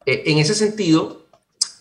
Eh, 0.10 0.24
en 0.32 0.40
ese 0.40 0.56
sentido, 0.56 1.28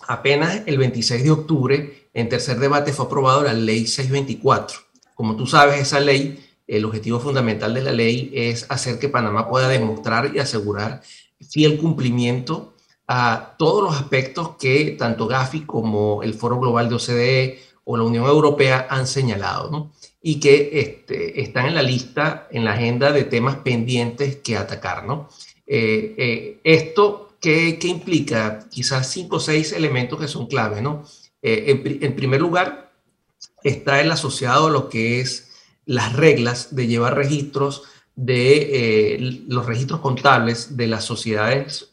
apenas 0.06 0.61
el 0.66 0.76
26 0.76 1.25
de 1.25 1.30
octubre, 1.30 2.08
en 2.12 2.28
tercer 2.28 2.58
debate 2.58 2.92
fue 2.92 3.06
aprobado 3.06 3.42
la 3.42 3.54
ley 3.54 3.87
624. 3.87 4.80
Como 5.14 5.35
tú 5.35 5.47
sabes, 5.47 5.80
esa 5.80 5.99
ley, 5.99 6.38
el 6.66 6.85
objetivo 6.85 7.20
fundamental 7.20 7.73
de 7.73 7.80
la 7.80 7.92
ley 7.92 8.30
es 8.35 8.66
hacer 8.68 8.99
que 8.99 9.08
Panamá 9.08 9.49
pueda 9.49 9.66
demostrar 9.66 10.30
y 10.35 10.40
asegurar 10.40 11.00
fiel 11.49 11.78
cumplimiento 11.78 12.75
a 13.06 13.54
todos 13.56 13.82
los 13.82 13.97
aspectos 13.97 14.56
que 14.58 14.94
tanto 14.99 15.26
Gafi 15.26 15.62
como 15.62 16.23
el 16.23 16.35
Foro 16.35 16.61
Global 16.61 16.90
de 16.90 16.94
OCDE 16.97 17.58
o 17.85 17.97
la 17.97 18.02
Unión 18.02 18.26
Europea 18.26 18.88
han 18.90 19.06
señalado, 19.06 19.70
¿no? 19.70 19.92
y 20.20 20.38
que 20.38 20.68
este, 20.75 21.40
están 21.40 21.64
en 21.64 21.76
la 21.76 21.82
lista, 21.82 22.47
en 22.50 22.66
la 22.66 22.73
agenda 22.73 23.11
de 23.11 23.25
temas 23.25 23.56
pendientes 23.56 24.37
que 24.37 24.58
atacar. 24.58 25.06
¿no? 25.06 25.30
Eh, 25.66 26.14
eh, 26.18 26.61
esto, 26.64 27.27
¿qué, 27.40 27.78
¿qué, 27.78 27.88
implica? 27.88 28.68
Quizás 28.71 29.11
cinco 29.11 29.37
o 29.37 29.40
seis 29.40 29.73
elementos 29.73 30.18
que 30.21 30.28
son 30.28 30.47
clave. 30.47 30.83
¿no? 30.83 31.04
Eh, 31.42 31.99
en, 32.00 32.16
primer 32.16 32.40
lugar, 32.40 32.92
está 33.62 34.00
el 34.00 34.11
asociado 34.11 34.66
a 34.66 34.71
lo 34.71 34.88
que 34.88 35.21
es 35.21 35.50
las 35.87 36.12
reglas 36.14 36.75
de 36.75 36.87
llevar 36.87 37.16
registros 37.16 37.85
de 38.14 39.45
los 39.47 39.64
registros 39.64 40.00
contables 40.00 40.76
de 40.76 40.88
las 40.88 41.04
sociedades, 41.04 41.88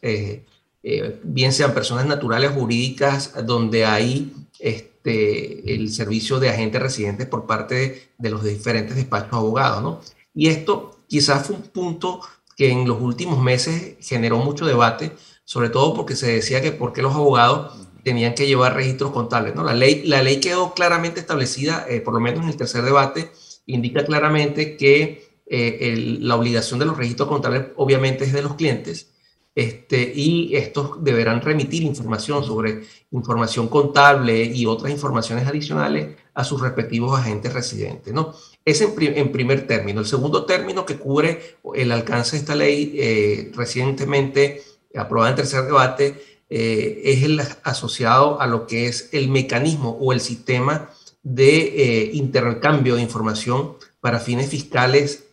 bien 1.22 1.52
sean 1.52 1.72
personas 1.72 2.06
naturales 2.06 2.50
jurídicas, 2.50 3.32
donde 3.46 3.84
hay... 3.84 4.32
Este, 4.58 4.96
el 5.06 5.90
servicio 5.92 6.40
de 6.40 6.50
agentes 6.50 6.82
residentes 6.82 7.28
por 7.28 7.46
parte 7.46 8.10
de, 8.18 8.30
los 8.30 8.42
diferentes 8.42 8.96
despachos 8.96 9.34
abogados, 9.34 9.82
¿no? 9.82 10.00
Y 10.34 10.48
esto 10.48 10.98
quizás 11.06 11.46
fue 11.46 11.56
un 11.56 11.62
punto 11.62 12.20
que 12.56 12.70
en 12.70 12.88
los 12.88 13.00
últimos 13.00 13.40
meses 13.40 13.96
generó 14.00 14.38
mucho 14.38 14.66
debate, 14.66 15.12
sobre 15.46 15.70
todo 15.70 15.94
porque 15.94 16.16
se 16.16 16.30
decía 16.30 16.60
que 16.60 16.72
por 16.72 16.92
qué 16.92 17.00
los 17.00 17.14
abogados 17.14 17.72
tenían 18.02 18.34
que 18.34 18.46
llevar 18.46 18.74
registros 18.74 19.12
contables, 19.12 19.54
¿no? 19.54 19.64
La 19.64 19.74
ley, 19.74 20.02
la 20.04 20.22
ley 20.22 20.38
quedó 20.40 20.74
claramente 20.74 21.20
establecida, 21.20 21.86
eh, 21.88 22.00
por 22.00 22.12
lo 22.12 22.20
menos 22.20 22.42
en 22.42 22.50
el 22.50 22.56
tercer 22.56 22.82
debate, 22.82 23.30
indica 23.64 24.04
claramente 24.04 24.76
que 24.76 25.30
eh, 25.46 26.18
la 26.20 26.36
obligación 26.36 26.78
de 26.78 26.86
los 26.86 26.96
registros 26.96 27.28
contables 27.28 27.68
obviamente 27.76 28.24
es 28.24 28.32
de 28.32 28.42
los 28.42 28.54
clientes, 28.56 29.12
este, 29.56 30.12
y 30.14 30.54
estos 30.54 31.02
deberán 31.02 31.40
remitir 31.40 31.82
información 31.82 32.44
sobre 32.44 32.82
información 33.10 33.68
contable 33.68 34.44
y 34.44 34.66
otras 34.66 34.92
informaciones 34.92 35.46
adicionales 35.46 36.14
a 36.34 36.44
sus 36.44 36.60
respectivos 36.60 37.18
agentes 37.18 37.54
residentes. 37.54 38.12
¿no? 38.12 38.34
Es 38.66 38.82
en, 38.82 39.32
primer 39.32 39.66
término. 39.66 40.00
El 40.00 40.06
segundo 40.06 40.44
término 40.44 40.84
que 40.84 40.98
cubre 40.98 41.56
el 41.74 41.90
alcance 41.90 42.36
de 42.36 42.40
esta 42.40 42.54
ley 42.54 42.96
eh, 42.98 43.50
recientemente 43.54 44.62
aprobada 44.96 45.30
en 45.30 45.36
tercer 45.36 45.64
debate 45.64 46.22
eh, 46.48 47.02
es 47.04 47.22
el 47.22 47.40
asociado 47.62 48.40
a 48.40 48.46
lo 48.46 48.66
que 48.66 48.86
es 48.86 49.08
el 49.12 49.28
mecanismo 49.28 49.96
o 50.00 50.12
el 50.12 50.20
sistema 50.20 50.90
de 51.22 51.58
eh, 51.58 52.10
intercambio 52.14 52.94
de 52.94 53.02
información 53.02 53.74
para 54.00 54.20
fines 54.20 54.48
fiscales 54.48 55.24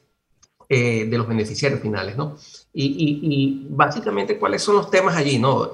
de 0.69 1.17
los 1.19 1.27
beneficiarios 1.27 1.81
finales. 1.81 2.17
¿no? 2.17 2.35
Y, 2.73 3.67
básicamente, 3.69 4.39
¿cuáles 4.39 4.63
son 4.63 4.75
los 4.75 4.89
temas 4.89 5.15
allí? 5.15 5.37
No? 5.37 5.69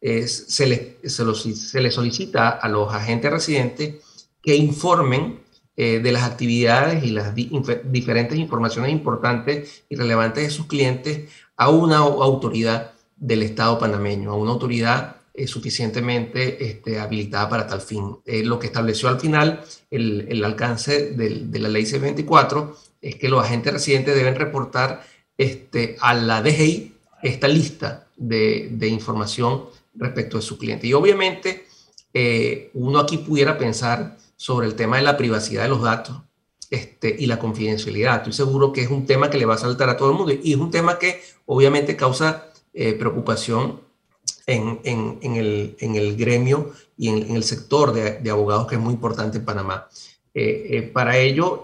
Eh, 0.00 0.28
se, 0.28 0.66
les, 0.66 1.12
se, 1.12 1.90
solicita 1.90 2.50
a 2.50 2.68
los 2.68 2.94
agentes 2.94 3.32
residentes 3.32 3.96
que 4.40 4.54
informen 4.54 5.40
eh, 5.76 6.00
de 6.00 6.12
las 6.12 6.22
actividades 6.22 7.04
y 7.04 7.10
las 7.10 7.34
diferentes 7.34 8.38
informaciones 8.38 8.92
importantes 8.92 9.84
y 9.88 9.96
relevantes 9.96 10.44
de 10.44 10.50
sus 10.50 10.66
clientes 10.66 11.30
a 11.56 11.70
una 11.70 11.98
autoridad 11.98 12.92
del 13.18 13.42
Estado 13.42 13.78
panameño, 13.78 14.30
a 14.30 14.36
una 14.36 14.52
autoridad 14.52 15.16
eh, 15.34 15.46
suficientemente 15.46 16.64
este, 16.68 16.98
habilitada 16.98 17.48
para 17.48 17.66
tal 17.66 17.80
fin. 17.80 18.16
lo 18.26 18.58
que 18.58 18.66
estableció 18.66 19.08
al 19.08 19.20
final 19.20 19.60
el, 19.90 20.44
alcance 20.44 21.12
de 21.12 21.58
la 21.58 21.68
ley 21.68 21.84
C24 21.84 22.74
es 23.00 23.16
que 23.16 23.28
los 23.28 23.44
agentes 23.44 23.72
residentes 23.72 24.14
deben 24.14 24.34
reportar 24.34 25.04
este, 25.36 25.96
a 26.00 26.14
la 26.14 26.42
DGI 26.42 26.94
esta 27.22 27.48
lista 27.48 28.08
de, 28.16 28.88
información 28.88 29.64
respecto 29.94 30.36
de 30.36 30.42
su 30.42 30.58
cliente. 30.58 30.86
Y 30.86 30.94
obviamente 30.94 31.66
eh, 32.12 32.70
uno 32.74 32.98
aquí 32.98 33.18
pudiera 33.18 33.58
pensar 33.58 34.16
sobre 34.36 34.66
el 34.66 34.74
tema 34.74 34.96
de 34.96 35.02
la 35.02 35.16
privacidad 35.16 35.62
de 35.62 35.68
los 35.68 35.82
datos 35.82 36.16
este, 36.70 37.14
y 37.18 37.26
la 37.26 37.38
confidencialidad. 37.38 38.16
Estoy 38.16 38.32
seguro 38.32 38.72
que 38.72 38.82
es 38.82 38.90
un 38.90 39.06
tema 39.06 39.30
que 39.30 39.38
le 39.38 39.46
va 39.46 39.54
a 39.54 39.58
saltar 39.58 39.88
a 39.88 39.96
todo 39.96 40.10
el 40.10 40.16
mundo 40.16 40.32
y 40.32 40.52
es 40.52 40.58
un 40.58 40.70
tema 40.70 40.98
que 40.98 41.22
obviamente 41.46 41.96
causa 41.96 42.52
eh, 42.74 42.92
preocupación 42.94 43.80
en, 44.46 44.80
el, 44.82 46.16
gremio 46.16 46.72
y 46.96 47.08
en, 47.08 47.36
el 47.36 47.44
sector 47.44 47.92
de, 47.92 48.30
abogados 48.30 48.66
que 48.66 48.76
es 48.76 48.80
muy 48.80 48.94
importante 48.94 49.38
en 49.38 49.44
Panamá. 49.44 49.88
Eh, 50.34 50.90
para 50.92 51.18
ello, 51.18 51.62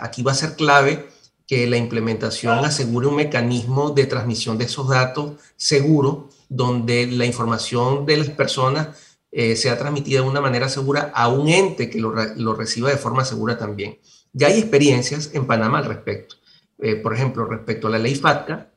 aquí 0.00 0.22
va 0.22 0.32
a 0.32 0.34
ser 0.34 0.54
clave 0.54 1.08
que 1.50 1.66
la 1.66 1.76
implementación 1.76 2.64
asegure 2.64 3.08
un 3.08 3.16
mecanismo 3.16 3.90
de 3.90 4.06
transmisión 4.06 4.56
de 4.56 4.66
esos 4.66 4.88
datos 4.88 5.32
seguro, 5.56 6.28
donde 6.48 7.08
la 7.08 7.24
información 7.24 8.06
de 8.06 8.18
las 8.18 8.30
personas 8.30 8.88
eh, 9.32 9.54
sea 9.54 9.78
transmitida 9.78 10.22
de 10.22 10.28
una 10.28 10.40
manera 10.40 10.68
segura 10.68 11.12
a 11.14 11.28
un 11.28 11.48
ente 11.48 11.90
que 11.90 12.00
lo, 12.00 12.54
reciba 12.54 12.90
de 12.90 12.96
forma 12.96 13.24
segura 13.24 13.58
también. 13.58 13.98
Ya 14.32 14.46
hay 14.48 14.58
experiencias 14.60 15.30
en 15.34 15.46
Panamá 15.46 15.78
al 15.78 15.86
respecto. 15.86 16.36
Eh, 16.78 16.96
por 16.96 17.14
ejemplo, 17.14 17.44
respecto 17.44 17.86
a 17.86 17.90
la 17.90 17.98
ley 17.98 18.14
FATCA, 18.14 18.69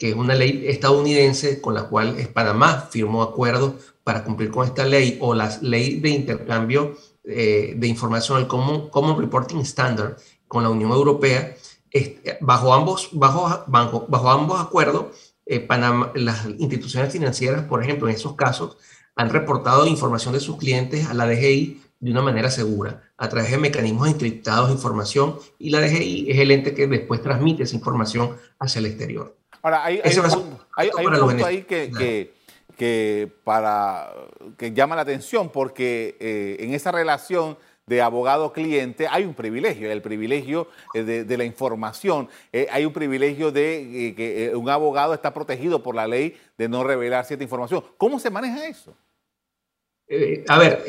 que 0.00 0.08
es 0.08 0.16
una 0.16 0.34
ley 0.34 0.64
estadounidense 0.66 1.60
con 1.60 1.74
la 1.74 1.84
cual 1.84 2.16
Panamá 2.32 2.88
firmó 2.90 3.22
acuerdos 3.22 3.74
para 4.02 4.24
cumplir 4.24 4.50
con 4.50 4.66
esta 4.66 4.86
ley, 4.86 5.18
o 5.20 5.34
la 5.34 5.58
ley 5.60 6.00
de 6.00 6.08
intercambio 6.08 6.96
eh, 7.22 7.74
de 7.76 7.86
información, 7.86 8.40
el 8.40 8.46
Common, 8.46 8.88
Common 8.88 9.20
Reporting 9.20 9.58
Standard 9.58 10.16
con 10.48 10.62
la 10.62 10.70
Unión 10.70 10.90
Europea, 10.92 11.54
este, 11.90 12.38
bajo, 12.40 12.72
ambos, 12.72 13.10
bajo, 13.12 13.62
bajo, 13.66 14.06
bajo 14.08 14.30
ambos 14.30 14.58
acuerdos, 14.58 15.34
eh, 15.44 15.68
las 16.14 16.46
instituciones 16.58 17.12
financieras, 17.12 17.64
por 17.66 17.82
ejemplo, 17.82 18.08
en 18.08 18.14
esos 18.14 18.34
casos, 18.36 18.78
han 19.16 19.28
reportado 19.28 19.86
información 19.86 20.32
de 20.32 20.40
sus 20.40 20.56
clientes 20.56 21.08
a 21.08 21.14
la 21.14 21.26
DGI 21.26 21.82
de 22.00 22.10
una 22.10 22.22
manera 22.22 22.50
segura, 22.50 23.02
a 23.18 23.28
través 23.28 23.50
de 23.50 23.58
mecanismos 23.58 24.08
encriptados 24.08 24.68
de 24.68 24.74
información, 24.76 25.36
y 25.58 25.68
la 25.68 25.82
DGI 25.82 26.30
es 26.30 26.38
el 26.38 26.52
ente 26.52 26.72
que 26.72 26.86
después 26.86 27.20
transmite 27.20 27.64
esa 27.64 27.76
información 27.76 28.36
hacia 28.58 28.78
el 28.78 28.86
exterior. 28.86 29.39
Ahora, 29.62 29.84
hay, 29.84 30.00
hay, 30.02 30.16
un, 31.06 31.18
punto 31.18 31.44
ahí 31.44 31.62
que, 31.62 32.32
que, 32.76 33.32
para, 33.44 34.12
que 34.56 34.72
llama 34.72 34.96
la 34.96 35.02
atención, 35.02 35.50
porque 35.50 36.16
eh, 36.18 36.56
en 36.60 36.72
esa 36.72 36.90
relación 36.92 37.56
de 37.90 38.00
abogado-cliente 38.00 39.08
hay 39.10 39.24
un 39.24 39.34
privilegio, 39.34 39.90
el 39.90 40.00
privilegio 40.00 40.68
eh, 40.94 41.02
de, 41.02 41.36
la 41.36 41.44
información. 41.44 42.28
Eh, 42.52 42.68
hay 42.70 42.84
un 42.84 42.92
privilegio 42.92 43.50
de 43.50 44.08
eh, 44.08 44.14
que 44.14 44.52
un 44.54 44.70
abogado 44.70 45.12
está 45.12 45.34
protegido 45.34 45.82
por 45.82 45.96
la 45.96 46.06
ley 46.06 46.36
de 46.56 46.68
no 46.68 46.84
revelar 46.84 47.24
cierta 47.24 47.42
información. 47.42 47.82
¿Cómo 47.98 48.20
se 48.20 48.30
maneja 48.30 48.66
eso? 48.66 48.96
a 50.48 50.58
ver, 50.58 50.84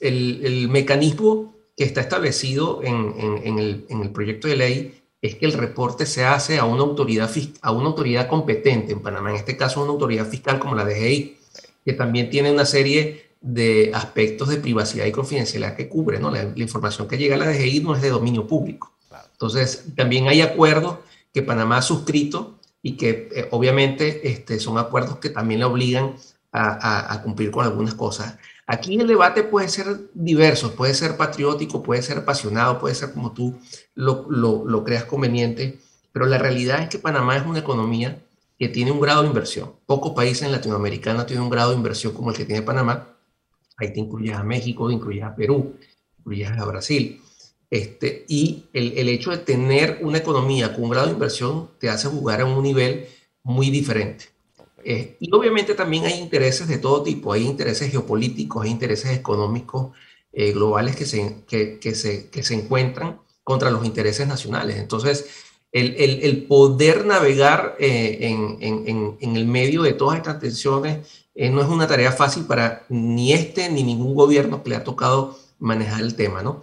el, 0.00 0.68
mecanismo 0.70 1.56
que 1.76 1.82
está 1.82 2.00
establecido 2.00 2.82
en, 2.84 3.58
el, 3.58 4.10
proyecto 4.12 4.46
de 4.46 4.56
ley 4.56 4.99
es 5.22 5.34
que 5.34 5.46
el 5.46 5.52
reporte 5.52 6.06
se 6.06 6.24
hace 6.24 6.58
a 6.58 6.64
una 6.64 6.82
autoridad, 6.82 7.30
a 7.62 7.72
una 7.72 7.88
autoridad 7.88 8.28
competente 8.28 8.92
en 8.92 9.00
Panamá, 9.00 9.30
en 9.30 9.36
este 9.36 9.56
caso 9.56 9.82
una 9.82 9.92
autoridad 9.92 10.26
fiscal 10.26 10.58
como 10.58 10.74
la 10.74 10.84
DGI, 10.84 11.36
que 11.84 11.92
también 11.92 12.30
tiene 12.30 12.50
una 12.50 12.64
serie 12.64 13.30
de 13.40 13.90
aspectos 13.94 14.48
de 14.48 14.56
privacidad 14.56 15.06
y 15.06 15.12
confidencialidad 15.12 15.76
que 15.76 15.88
cubre, 15.88 16.18
¿no? 16.18 16.30
La, 16.30 16.52
información 16.56 17.08
que 17.08 17.16
llega 17.16 17.36
a 17.36 17.38
la 17.38 17.48
DGI 17.48 17.80
no 17.80 17.94
es 17.94 18.02
de 18.02 18.10
dominio 18.10 18.46
público. 18.46 18.92
Entonces, 19.32 19.84
también 19.96 20.28
hay 20.28 20.42
acuerdos 20.42 20.98
que 21.32 21.42
Panamá 21.42 21.78
ha 21.78 21.82
suscrito 21.82 22.58
y 22.82 22.96
que 22.96 23.28
eh, 23.34 23.48
obviamente 23.50 24.28
este, 24.30 24.58
son 24.58 24.78
acuerdos 24.78 25.16
que 25.16 25.30
también 25.30 25.60
le 25.60 25.66
obligan 25.66 26.16
a, 26.52 27.20
cumplir 27.22 27.50
con 27.50 27.64
algunas 27.64 27.94
cosas. 27.94 28.36
Aquí 28.72 28.94
el 29.00 29.08
debate 29.08 29.42
puede 29.42 29.68
ser 29.68 30.10
diverso, 30.14 30.76
puede 30.76 30.94
ser 30.94 31.16
patriótico, 31.16 31.82
puede 31.82 32.02
ser 32.02 32.18
apasionado, 32.18 32.78
puede 32.78 32.94
ser 32.94 33.12
como 33.12 33.32
tú 33.32 33.58
lo, 33.94 34.28
lo 34.30 34.84
creas 34.84 35.04
conveniente, 35.04 35.80
pero 36.12 36.26
la 36.26 36.38
realidad 36.38 36.82
es 36.82 36.88
que 36.88 37.00
Panamá 37.00 37.36
es 37.36 37.44
una 37.44 37.58
economía 37.58 38.22
que 38.56 38.68
tiene 38.68 38.92
un 38.92 39.00
grado 39.00 39.22
de 39.22 39.28
inversión. 39.28 39.72
Pocos 39.86 40.12
países 40.12 40.42
en 40.42 40.52
Latinoamérica 40.52 41.26
tienen 41.26 41.42
un 41.42 41.50
grado 41.50 41.70
de 41.70 41.78
inversión 41.78 42.12
como 42.12 42.30
el 42.30 42.36
que 42.36 42.44
tiene 42.44 42.62
Panamá 42.62 43.16
ahí 43.80 43.92
te 43.92 44.00
incluyes 44.00 44.36
a 44.36 44.44
México, 44.44 44.90
incluyes 44.90 45.24
a 45.24 45.34
Perú, 45.34 45.74
incluyes 46.18 46.50
a 46.50 46.64
Brasil. 46.64 47.20
Este, 47.70 48.24
y 48.28 48.66
el, 48.72 48.98
el, 48.98 49.08
hecho 49.08 49.30
de 49.30 49.38
tener 49.38 49.98
una 50.02 50.18
economía 50.18 50.74
con 50.74 50.84
un 50.84 50.90
grado 50.90 51.06
de 51.06 51.14
inversión 51.14 51.70
te 51.78 51.88
hace 51.88 52.08
jugar 52.08 52.40
a 52.40 52.44
un 52.44 52.62
nivel 52.62 53.06
muy 53.42 53.70
diferente. 53.70 54.26
Eh, 54.84 55.16
y 55.20 55.32
obviamente 55.34 55.74
también 55.74 56.04
hay 56.04 56.14
intereses 56.18 56.68
de 56.68 56.78
todo 56.78 57.02
tipo, 57.02 57.32
hay 57.32 57.46
intereses 57.46 57.90
geopolíticos, 57.90 58.64
hay 58.64 58.70
intereses 58.70 59.16
económicos 59.16 59.96
eh, 60.32 60.52
globales 60.52 60.96
que 60.96 61.06
se, 61.06 61.36
que, 61.46 61.94
se, 61.94 62.30
que 62.30 62.42
se 62.42 62.54
encuentran 62.54 63.20
contra 63.44 63.70
los 63.70 63.84
intereses 63.84 64.26
nacionales. 64.26 64.76
Entonces, 64.76 65.26
el, 65.72 66.46
poder 66.48 67.06
navegar 67.06 67.76
eh, 67.78 68.18
en, 68.20 69.36
el 69.36 69.46
medio 69.46 69.82
de 69.82 69.92
todas 69.92 70.16
estas 70.16 70.40
tensiones 70.40 71.26
no 71.34 71.62
es 71.62 71.68
una 71.68 71.86
tarea 71.86 72.12
fácil 72.12 72.44
para 72.44 72.84
ni 72.88 73.32
este 73.32 73.70
ni 73.70 73.82
ningún 73.82 74.14
gobierno 74.14 74.62
que 74.62 74.70
le 74.70 74.76
ha 74.76 74.84
tocado 74.84 75.38
manejar 75.58 76.02
el 76.02 76.16
tema. 76.16 76.42
¿no? 76.42 76.62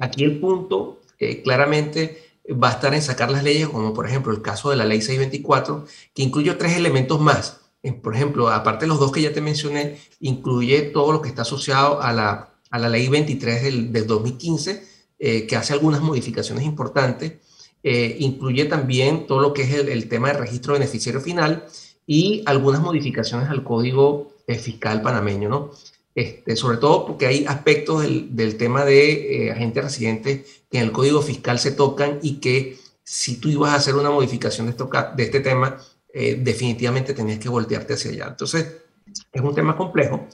Aquí 0.00 0.24
el 0.24 0.40
punto 0.40 1.00
claramente 1.44 2.25
va 2.52 2.68
a 2.68 2.72
estar 2.72 2.94
en 2.94 3.02
sacar 3.02 3.30
las 3.30 3.42
leyes, 3.42 3.68
como 3.68 3.92
por 3.94 4.06
ejemplo 4.06 4.32
el 4.32 4.42
caso 4.42 4.70
de 4.70 4.76
la 4.76 4.84
ley 4.84 5.00
624, 5.00 5.86
que 6.14 6.22
incluye 6.22 6.52
tres 6.54 6.76
elementos 6.76 7.20
más. 7.20 7.60
Por 8.02 8.14
ejemplo, 8.14 8.48
aparte 8.48 8.84
de 8.84 8.88
los 8.88 8.98
dos 8.98 9.12
que 9.12 9.22
ya 9.22 9.32
te 9.32 9.40
mencioné, 9.40 9.98
incluye 10.20 10.82
todo 10.82 11.12
lo 11.12 11.22
que 11.22 11.28
está 11.28 11.42
asociado 11.42 12.02
a 12.02 12.12
la, 12.12 12.54
a 12.70 12.78
la 12.78 12.88
ley 12.88 13.08
23 13.08 13.62
del, 13.62 13.92
del 13.92 14.06
2015, 14.06 14.82
que 15.18 15.56
hace 15.56 15.72
algunas 15.72 16.00
modificaciones 16.00 16.64
importantes 16.64 17.34
eh, 17.88 18.16
incluye 18.18 18.64
también 18.64 19.28
todo 19.28 19.38
lo 19.38 19.52
que 19.52 19.62
es 19.62 19.72
el, 19.72 20.08
tema 20.08 20.32
de 20.32 20.38
registro 20.38 20.72
beneficiario 20.72 21.20
final 21.20 21.66
y 22.04 22.42
algunas 22.44 22.80
modificaciones 22.80 23.48
al 23.48 23.62
código 23.62 24.32
eh, 24.48 24.56
fiscal 24.56 25.02
panameño, 25.02 25.48
¿no? 25.48 25.70
Este, 26.12 26.56
sobre 26.56 26.78
todo 26.78 27.06
porque 27.06 27.28
hay 27.28 27.44
aspectos 27.46 28.02
del, 28.02 28.56
tema 28.56 28.84
de 28.84 29.46
eh, 29.46 29.52
agentes 29.52 29.84
residentes 29.84 30.64
en 30.76 30.84
el 30.84 30.92
código 30.92 31.22
fiscal 31.22 31.58
se 31.58 31.72
tocan 31.72 32.18
y 32.22 32.36
que 32.36 32.78
si 33.02 33.36
tú 33.36 33.48
ibas 33.48 33.72
a 33.72 33.76
hacer 33.76 33.94
una 33.94 34.10
modificación 34.10 34.66
de, 34.66 34.70
esto, 34.72 34.90
de 35.16 35.22
este 35.22 35.40
tema, 35.40 35.78
definitivamente 36.12 37.14
tenías 37.14 37.38
que 37.38 37.48
voltearte 37.48 37.94
hacia 37.94 38.10
allá. 38.10 38.26
Entonces, 38.28 38.66
es 39.32 39.42
un 39.42 39.54
tema 39.54 39.76
complejo, 39.76 40.26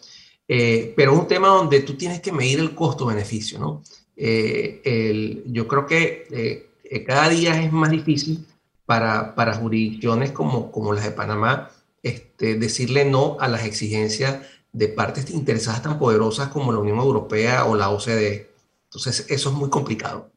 pero 0.46 1.12
es 1.12 1.18
un 1.18 1.26
tema 1.26 1.48
donde 1.48 1.80
tú 1.80 1.94
tienes 1.96 2.20
que 2.20 2.32
medir 2.32 2.60
el 2.60 2.74
costo-beneficio. 2.74 3.82
El, 4.16 5.42
yo 5.46 5.68
creo 5.68 5.86
que 5.86 6.70
cada 7.06 7.28
día 7.28 7.62
es 7.62 7.72
más 7.72 7.90
difícil 7.90 8.46
para, 8.86 9.34
para 9.34 9.54
jurisdicciones 9.54 10.32
como, 10.32 10.72
como 10.72 10.92
las 10.92 11.04
de 11.04 11.10
Panamá 11.10 11.70
este, 12.02 12.56
decirle 12.56 13.04
no 13.04 13.36
a 13.38 13.46
las 13.48 13.64
exigencias 13.64 14.44
de 14.72 14.88
partes 14.88 15.30
interesadas 15.30 15.82
tan 15.82 15.98
poderosas 15.98 16.48
como 16.48 16.72
la 16.72 16.78
Unión 16.78 16.98
Europea 16.98 17.64
o 17.64 17.76
la 17.76 17.90
OCDE. 17.90 18.50
Entonces, 18.84 19.26
eso 19.28 19.50
es 19.50 19.54
muy 19.54 19.70
complicado. 19.70 20.31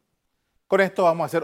Con 0.68 0.82
esto 0.82 1.04
vamos 1.04 1.24
a 1.24 1.26
hacer 1.28 1.44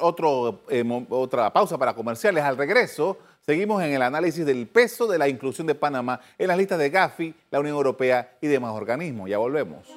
eh, 0.69 1.05
otra 1.09 1.53
pausa 1.53 1.77
para 1.77 1.93
comerciales. 1.93 2.43
Al 2.43 2.57
regreso, 2.57 3.19
seguimos 3.45 3.83
en 3.83 3.93
el 3.93 4.01
análisis 4.01 4.43
del 4.43 4.67
peso 4.67 5.05
de 5.05 5.19
la 5.19 5.29
inclusión 5.29 5.67
de 5.67 5.75
Panamá 5.75 6.19
en 6.39 6.47
las 6.47 6.57
listas 6.57 6.79
de 6.79 6.89
Gafi, 6.89 7.35
la 7.51 7.59
Unión 7.59 7.75
Europea 7.75 8.35
y 8.41 8.47
demás 8.47 8.73
organismos. 8.73 9.29
Ya 9.29 9.37
volvemos. 9.37 9.87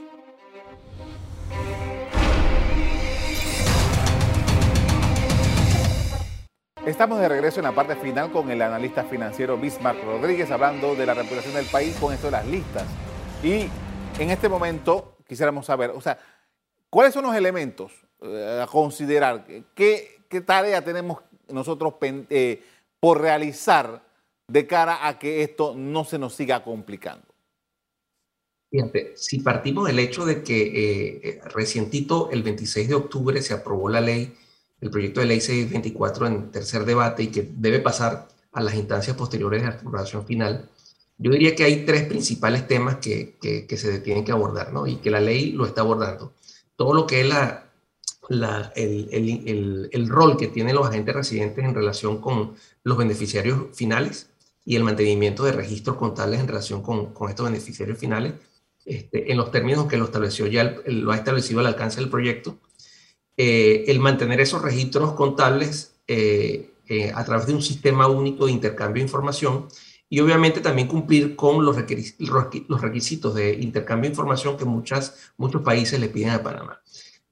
Estamos 6.84 7.18
de 7.18 7.26
regreso 7.26 7.60
en 7.60 7.64
la 7.64 7.72
parte 7.72 7.96
final 7.96 8.30
con 8.30 8.50
el 8.50 8.60
analista 8.60 9.04
financiero 9.04 9.56
Bismarck 9.56 10.04
Rodríguez 10.04 10.50
hablando 10.50 10.94
de 10.94 11.06
la 11.06 11.14
reputación 11.14 11.54
del 11.54 11.64
país 11.64 11.96
con 11.98 12.12
esto 12.12 12.26
de 12.26 12.32
las 12.32 12.46
listas. 12.46 12.84
Y 13.42 13.70
en 14.18 14.30
este 14.30 14.50
momento 14.50 15.16
quisiéramos 15.26 15.64
saber, 15.64 15.92
o 15.92 16.00
sea, 16.02 16.18
¿cuáles 16.90 17.14
son 17.14 17.24
los 17.24 17.34
elementos 17.34 18.03
a 18.24 18.66
considerar? 18.66 19.46
¿Qué, 19.74 20.20
tarea 20.46 20.82
tenemos 20.82 21.18
nosotros 21.48 21.94
eh, 22.02 22.62
por 22.98 23.20
realizar 23.20 24.02
de 24.48 24.66
cara 24.66 25.06
a 25.06 25.18
que 25.18 25.42
esto 25.42 25.74
no 25.76 26.04
se 26.04 26.18
nos 26.18 26.34
siga 26.34 26.64
complicando? 26.64 27.26
Si 29.14 29.38
partimos 29.38 29.86
del 29.86 30.00
hecho 30.00 30.24
de 30.24 30.42
que 30.42 31.28
eh, 31.28 31.40
recientito, 31.44 32.30
el 32.32 32.42
26 32.42 32.88
de 32.88 32.94
octubre, 32.94 33.40
se 33.40 33.54
aprobó 33.54 33.88
la 33.88 34.00
ley 34.00 34.34
el 34.84 34.90
proyecto 34.90 35.20
de 35.20 35.26
ley 35.26 35.40
624 35.40 36.26
en 36.26 36.50
tercer 36.50 36.84
debate 36.84 37.22
y 37.22 37.26
que 37.28 37.48
debe 37.56 37.78
pasar 37.78 38.28
a 38.52 38.60
las 38.60 38.74
instancias 38.74 39.16
posteriores 39.16 39.62
de 39.62 39.68
la 39.68 39.74
aprobación 39.74 40.26
final, 40.26 40.68
yo 41.16 41.30
diría 41.30 41.54
que 41.54 41.64
hay 41.64 41.86
tres 41.86 42.04
principales 42.04 42.66
temas 42.66 42.96
que, 42.96 43.36
que, 43.40 43.76
se 43.78 43.98
tienen 44.00 44.24
que 44.24 44.32
abordar, 44.32 44.72
¿no? 44.72 44.86
Y 44.86 44.96
que 44.96 45.10
la 45.10 45.20
ley 45.20 45.52
lo 45.52 45.64
está 45.64 45.80
abordando. 45.80 46.34
Todo 46.76 46.92
lo 46.92 47.06
que 47.06 47.22
es 47.22 47.28
la, 47.28 47.63
la, 48.28 48.72
el, 48.76 49.08
el, 49.12 49.88
el, 49.92 50.08
rol 50.08 50.36
que 50.36 50.48
tienen 50.48 50.76
los 50.76 50.86
agentes 50.86 51.14
residentes 51.14 51.64
en 51.64 51.74
relación 51.74 52.20
con 52.20 52.54
los 52.82 52.96
beneficiarios 52.96 53.66
finales 53.74 54.30
y 54.64 54.76
el 54.76 54.84
mantenimiento 54.84 55.44
de 55.44 55.52
registros 55.52 55.96
contables 55.96 56.40
en 56.40 56.48
relación 56.48 56.82
con, 56.82 57.12
con 57.12 57.28
estos 57.28 57.46
beneficiarios 57.46 57.98
finales, 57.98 58.34
este, 58.84 59.30
en 59.30 59.36
los 59.36 59.50
términos 59.50 59.86
que 59.86 59.96
lo 59.96 60.04
estableció 60.04 60.46
ya, 60.46 60.76
lo 60.86 61.12
ha 61.12 61.16
establecido 61.16 61.60
el 61.60 61.66
alcance 61.66 62.00
del 62.00 62.10
proyecto, 62.10 62.58
eh, 63.36 63.84
el 63.88 63.98
mantener 63.98 64.40
esos 64.40 64.62
registros 64.62 65.12
contables 65.12 65.96
eh, 66.06 66.70
eh, 66.88 67.12
a 67.14 67.24
través 67.24 67.46
de 67.46 67.54
un 67.54 67.62
sistema 67.62 68.06
único 68.06 68.46
de 68.46 68.52
intercambio 68.52 69.00
de 69.00 69.08
información 69.08 69.68
y 70.08 70.20
obviamente 70.20 70.60
también 70.60 70.86
cumplir 70.86 71.34
con 71.34 71.64
los, 71.64 71.76
los 71.76 72.80
requisitos 72.80 73.34
de 73.34 73.54
intercambio 73.54 74.08
de 74.08 74.12
información 74.12 74.56
que 74.56 74.64
muchas, 74.64 75.32
muchos 75.36 75.62
países 75.62 75.98
le 75.98 76.08
piden 76.08 76.30
a 76.30 76.42
Panamá. 76.42 76.80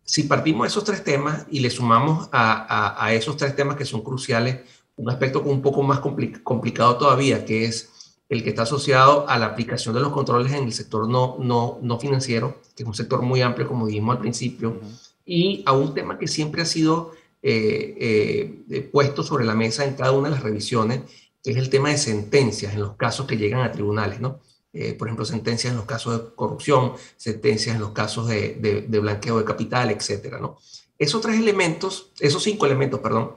Si 0.04 0.24
partimos 0.24 0.66
esos 0.66 0.84
tres 0.84 1.04
temas 1.04 1.46
y 1.50 1.60
le 1.60 1.70
sumamos 1.70 2.28
a, 2.32 3.04
a, 3.04 3.14
esos 3.14 3.36
tres 3.36 3.54
temas 3.54 3.76
que 3.76 3.84
son 3.84 4.02
cruciales, 4.02 4.60
un 4.96 5.08
aspecto 5.10 5.42
un 5.42 5.62
poco 5.62 5.82
más 5.82 6.00
complicado 6.00 6.96
todavía, 6.96 7.44
que 7.44 7.64
es 7.64 7.90
el 8.28 8.42
que 8.42 8.50
está 8.50 8.62
asociado 8.62 9.28
a 9.28 9.38
la 9.38 9.46
aplicación 9.46 9.94
de 9.94 10.00
los 10.00 10.12
controles 10.12 10.52
en 10.52 10.64
el 10.64 10.72
sector 10.72 11.08
no, 11.08 11.36
no, 11.38 11.78
no 11.82 11.98
financiero, 11.98 12.60
que 12.74 12.82
es 12.82 12.86
un 12.86 12.94
sector 12.94 13.22
muy 13.22 13.42
amplio, 13.42 13.68
como 13.68 13.86
dijimos 13.86 14.16
al 14.16 14.20
principio, 14.20 14.80
y 15.24 15.62
a 15.66 15.72
un 15.72 15.94
tema 15.94 16.18
que 16.18 16.26
siempre 16.26 16.62
ha 16.62 16.66
sido 16.66 17.12
eh, 17.42 18.64
eh, 18.70 18.88
puesto 18.90 19.22
sobre 19.22 19.44
la 19.44 19.54
mesa 19.54 19.84
en 19.84 19.94
cada 19.94 20.12
una 20.12 20.28
de 20.28 20.34
las 20.34 20.42
revisiones, 20.42 21.02
que 21.42 21.50
es 21.50 21.56
el 21.56 21.68
tema 21.68 21.90
de 21.90 21.98
sentencias 21.98 22.72
en 22.72 22.80
los 22.80 22.96
casos 22.96 23.26
que 23.26 23.36
llegan 23.36 23.60
a 23.60 23.72
tribunales, 23.72 24.20
¿no? 24.20 24.40
Eh, 24.72 24.94
por 24.94 25.08
ejemplo, 25.08 25.24
sentencias 25.24 25.70
en 25.70 25.76
los 25.76 25.86
casos 25.86 26.18
de 26.18 26.34
corrupción, 26.34 26.94
sentencias 27.16 27.74
en 27.74 27.82
los 27.82 27.90
casos 27.90 28.26
de, 28.28 28.86
de, 28.88 28.98
blanqueo 28.98 29.38
de 29.38 29.44
capital, 29.44 29.90
etcétera, 29.90 30.38
¿no? 30.38 30.58
Esos 30.98 31.20
tres 31.20 31.38
elementos, 31.38 32.10
esos 32.20 32.42
cinco 32.42 32.64
elementos, 32.64 33.00
perdón, 33.00 33.36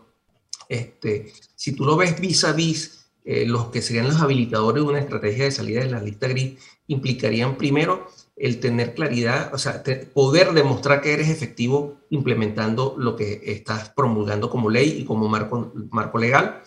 este, 0.70 1.34
si 1.56 1.74
tú 1.74 1.84
lo 1.84 1.98
ves 1.98 2.20
vis 2.22 2.44
a 2.46 2.54
vis, 2.54 3.02
los 3.26 3.70
que 3.70 3.82
serían 3.82 4.08
los 4.08 4.22
habilitadores 4.22 4.84
de 4.84 4.90
una 4.90 5.00
estrategia 5.00 5.46
de 5.46 5.52
salida 5.52 5.82
de 5.82 5.90
la 5.90 6.00
lista 6.00 6.28
gris, 6.28 6.60
implicarían 6.88 7.58
primero 7.58 8.08
el 8.36 8.60
tener 8.60 8.94
claridad, 8.94 9.54
o 9.54 9.58
sea, 9.58 9.82
poder 10.14 10.54
demostrar 10.54 11.02
que 11.02 11.14
eres 11.14 11.30
efectivo 11.30 11.98
implementando 12.10 12.96
lo 12.98 13.16
que 13.16 13.42
estás 13.46 13.90
promulgando 13.90 14.50
como 14.50 14.70
ley 14.70 14.98
y 15.00 15.06
como 15.06 15.28
marco, 15.30 15.72
marco 15.90 16.18
legal. 16.18 16.62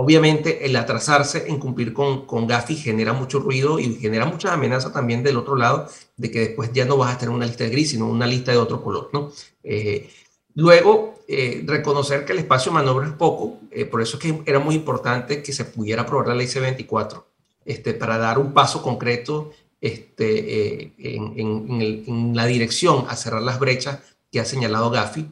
Obviamente, 0.00 0.64
el 0.64 0.76
atrasarse 0.76 1.48
en 1.48 1.58
cumplir 1.58 1.92
con, 1.92 2.24
con 2.24 2.46
Gafi 2.46 2.76
genera 2.76 3.12
mucho 3.12 3.40
ruido 3.40 3.80
y 3.80 3.96
genera 3.96 4.26
mucha 4.26 4.52
amenaza 4.52 4.92
también 4.92 5.24
del 5.24 5.36
otro 5.36 5.56
lado 5.56 5.88
de 6.16 6.30
que 6.30 6.38
después 6.38 6.70
ya 6.72 6.84
no 6.84 6.96
vas 6.96 7.12
a 7.12 7.18
tener 7.18 7.34
una 7.34 7.46
lista 7.46 7.64
gris, 7.66 7.90
sino 7.90 8.06
una 8.06 8.24
lista 8.24 8.52
de 8.52 8.58
otro 8.58 8.80
color, 8.80 9.10
¿no? 9.12 9.32
Eh, 9.64 10.08
luego, 10.54 11.24
eh, 11.26 11.64
reconocer 11.66 12.24
que 12.24 12.32
el 12.32 12.38
espacio 12.38 12.70
de 12.70 12.74
maniobra 12.76 13.08
es 13.08 13.12
poco, 13.14 13.58
eh, 13.72 13.86
por 13.86 14.00
eso 14.00 14.18
es 14.18 14.22
que 14.22 14.40
era 14.46 14.60
muy 14.60 14.76
importante 14.76 15.42
que 15.42 15.52
se 15.52 15.64
pudiera 15.64 16.02
aprobar 16.02 16.28
la 16.28 16.36
ley 16.36 16.46
C24 16.46 17.24
este, 17.64 17.92
para 17.92 18.18
dar 18.18 18.38
un 18.38 18.54
paso 18.54 18.80
concreto 18.84 19.50
este, 19.80 20.84
eh, 20.84 20.92
en, 20.96 22.36
la 22.36 22.46
dirección 22.46 23.04
a 23.08 23.16
cerrar 23.16 23.42
las 23.42 23.58
brechas 23.58 23.98
que 24.30 24.38
ha 24.38 24.44
señalado 24.44 24.90
Gafi, 24.90 25.26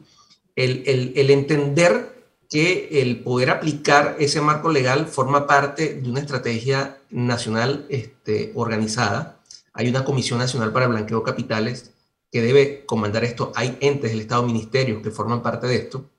el, 0.57 1.13
el, 1.15 1.29
entender 1.29 2.16
que 2.49 3.01
el 3.01 3.19
poder 3.23 3.49
aplicar 3.49 4.15
ese 4.19 4.41
marco 4.41 4.69
legal 4.69 5.07
forma 5.07 5.47
parte 5.47 5.95
de 5.95 6.09
una 6.09 6.21
estrategia 6.21 6.97
nacional 7.09 7.85
este, 7.89 8.51
organizada. 8.55 9.41
Hay 9.73 9.89
una 9.89 10.05
Comisión 10.05 10.39
Nacional 10.39 10.71
para 10.71 10.85
el 10.85 10.91
Blanqueo 10.91 11.19
de 11.19 11.25
Capitales 11.25 11.91
que 12.31 12.41
debe 12.41 12.85
comandar 12.85 13.23
esto. 13.23 13.51
Hay 13.55 13.77
entes 13.81 14.11
del 14.11 14.21
Estado, 14.21 14.43
ministerios 14.43 15.01
que 15.01 15.11
forman 15.11 15.41
parte 15.41 15.67
de 15.67 15.75
esto, 15.75 16.09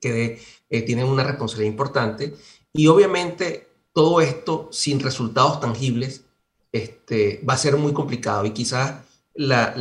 que 0.00 0.40
eh, 0.68 0.82
tienen 0.82 1.06
una 1.06 1.22
responsabilidad 1.22 1.70
importante. 1.70 2.34
Y 2.72 2.88
obviamente 2.88 3.68
todo 3.92 4.20
esto 4.20 4.68
sin 4.72 5.00
resultados 5.00 5.60
tangibles 5.60 6.24
este, 6.72 7.42
va 7.48 7.54
a 7.54 7.58
ser 7.58 7.76
muy 7.76 7.92
complicado 7.92 8.44
y 8.44 8.50
quizás 8.50 9.02
las 9.34 9.74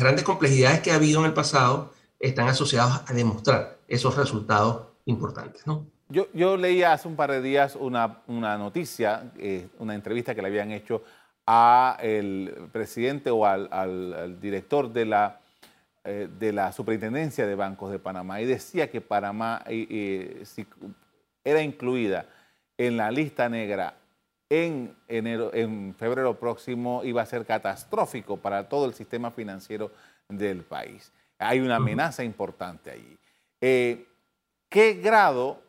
grandes 0.00 0.24
complejidades 0.24 0.80
que 0.80 0.92
ha 0.92 0.94
habido 0.94 1.20
en 1.20 1.26
el 1.26 1.34
pasado 1.34 1.92
están 2.18 2.48
asociadas 2.48 3.02
a 3.06 3.12
demostrar 3.12 3.75
esos 3.88 4.16
resultados 4.16 4.88
importantes. 5.04 5.66
¿no? 5.66 5.86
Yo, 6.08 6.28
yo 6.32 6.56
leía 6.56 6.92
hace 6.92 7.08
un 7.08 7.16
par 7.16 7.30
de 7.30 7.42
días 7.42 7.76
una, 7.76 8.22
una 8.26 8.56
noticia, 8.56 9.32
eh, 9.38 9.68
una 9.78 9.94
entrevista 9.94 10.34
que 10.34 10.42
le 10.42 10.48
habían 10.48 10.70
hecho 10.70 11.02
a 11.46 11.96
el 12.00 12.68
presidente 12.72 13.30
o 13.30 13.46
al, 13.46 13.68
al, 13.72 14.40
director 14.40 14.92
de 14.92 15.04
la, 15.04 15.40
eh, 16.04 16.28
de 16.38 16.52
la 16.52 16.72
Superintendencia 16.72 17.46
de 17.46 17.54
Bancos 17.54 17.90
de 17.90 17.98
Panamá 17.98 18.40
y 18.40 18.46
decía 18.46 18.90
que 18.90 19.00
Panamá 19.00 19.62
eh, 19.66 20.42
si 20.44 20.66
era 21.44 21.62
incluida 21.62 22.26
en 22.76 22.96
la 22.96 23.10
lista 23.10 23.48
negra 23.48 23.94
en, 24.48 24.94
enero, 25.08 25.52
en 25.54 25.94
febrero 25.94 26.38
próximo 26.38 27.02
iba 27.04 27.22
a 27.22 27.26
ser 27.26 27.44
catastrófico 27.46 28.36
para 28.36 28.68
todo 28.68 28.86
el 28.86 28.94
sistema 28.94 29.30
financiero 29.30 29.90
del 30.28 30.62
país. 30.62 31.12
Hay 31.38 31.60
una 31.60 31.76
amenaza 31.76 32.24
importante 32.24 32.90
allí. 32.90 33.16
Eh, 33.60 34.06
¿Qué 34.68 34.94
grado, 34.94 35.62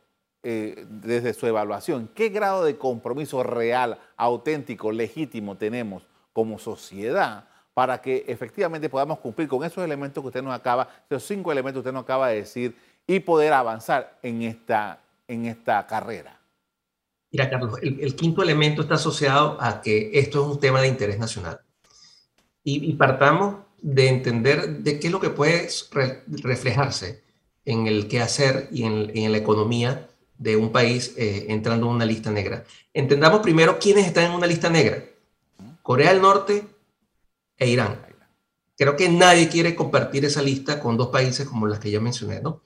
eh, 0.43 0.85
desde 0.89 1.33
su 1.33 1.45
evaluación, 1.47 2.09
qué 2.13 2.29
grado 2.29 2.63
de 2.63 2.77
compromiso 2.77 3.43
real, 3.43 3.99
auténtico, 4.15 4.91
legítimo 4.91 5.57
tenemos 5.57 6.07
como 6.33 6.59
sociedad 6.59 7.47
para 7.73 8.01
que 8.01 8.25
efectivamente 8.27 8.89
podamos 8.89 9.19
cumplir 9.19 9.47
con 9.47 9.63
esos 9.63 9.83
elementos 9.83 10.21
que 10.21 10.27
usted 10.27 10.41
nos 10.41 10.53
acaba, 10.53 10.89
esos 11.09 11.23
cinco 11.23 11.51
elementos 11.51 11.75
que 11.75 11.89
usted 11.89 11.93
nos 11.93 12.03
acaba 12.03 12.29
de 12.29 12.37
decir 12.37 12.75
y 13.05 13.19
poder 13.19 13.53
avanzar 13.53 14.17
en 14.23 14.41
esta, 14.41 14.99
en 15.27 15.45
esta 15.45 15.85
carrera? 15.85 16.39
Mira, 17.31 17.49
Carlos, 17.49 17.77
el, 17.81 18.15
quinto 18.15 18.41
elemento 18.41 18.81
está 18.81 18.95
asociado 18.95 19.57
a 19.61 19.81
que 19.81 20.11
esto 20.13 20.41
es 20.41 20.47
un 20.55 20.59
tema 20.59 20.81
de 20.81 20.87
interés 20.87 21.19
nacional. 21.19 21.59
Y, 22.63 22.93
partamos 22.93 23.57
de 23.81 24.09
entender 24.09 24.79
de 24.79 24.99
qué 24.99 25.07
es 25.07 25.13
lo 25.13 25.19
que 25.19 25.29
puede 25.29 25.69
reflejarse 26.27 27.26
en 27.67 27.85
el 27.85 28.07
quehacer 28.07 28.69
y 28.71 28.83
en, 28.83 29.31
la 29.31 29.37
economía 29.37 30.09
de 30.37 30.55
un 30.55 30.71
país 30.71 31.13
eh, 31.17 31.47
entrando 31.49 31.87
en 31.87 31.95
una 31.95 32.05
lista 32.05 32.31
negra. 32.31 32.63
Entendamos 32.93 33.41
primero 33.41 33.77
quiénes 33.77 34.07
están 34.07 34.25
en 34.25 34.31
una 34.31 34.47
lista 34.47 34.69
negra. 34.69 35.03
Corea 35.83 36.13
del 36.13 36.21
Norte 36.21 36.65
e 37.57 37.69
Irán. 37.69 37.99
Creo 38.77 38.95
que 38.95 39.09
nadie 39.09 39.49
quiere 39.49 39.75
compartir 39.75 40.23
esa 40.23 40.41
lista 40.41 40.79
con 40.79 40.95
dos 40.95 41.09
países 41.09 41.45
como 41.45 41.67
las 41.67 41.79
que 41.79 41.91
yo 41.91 41.99
mencioné, 41.99 42.39
¿no? 42.39 42.61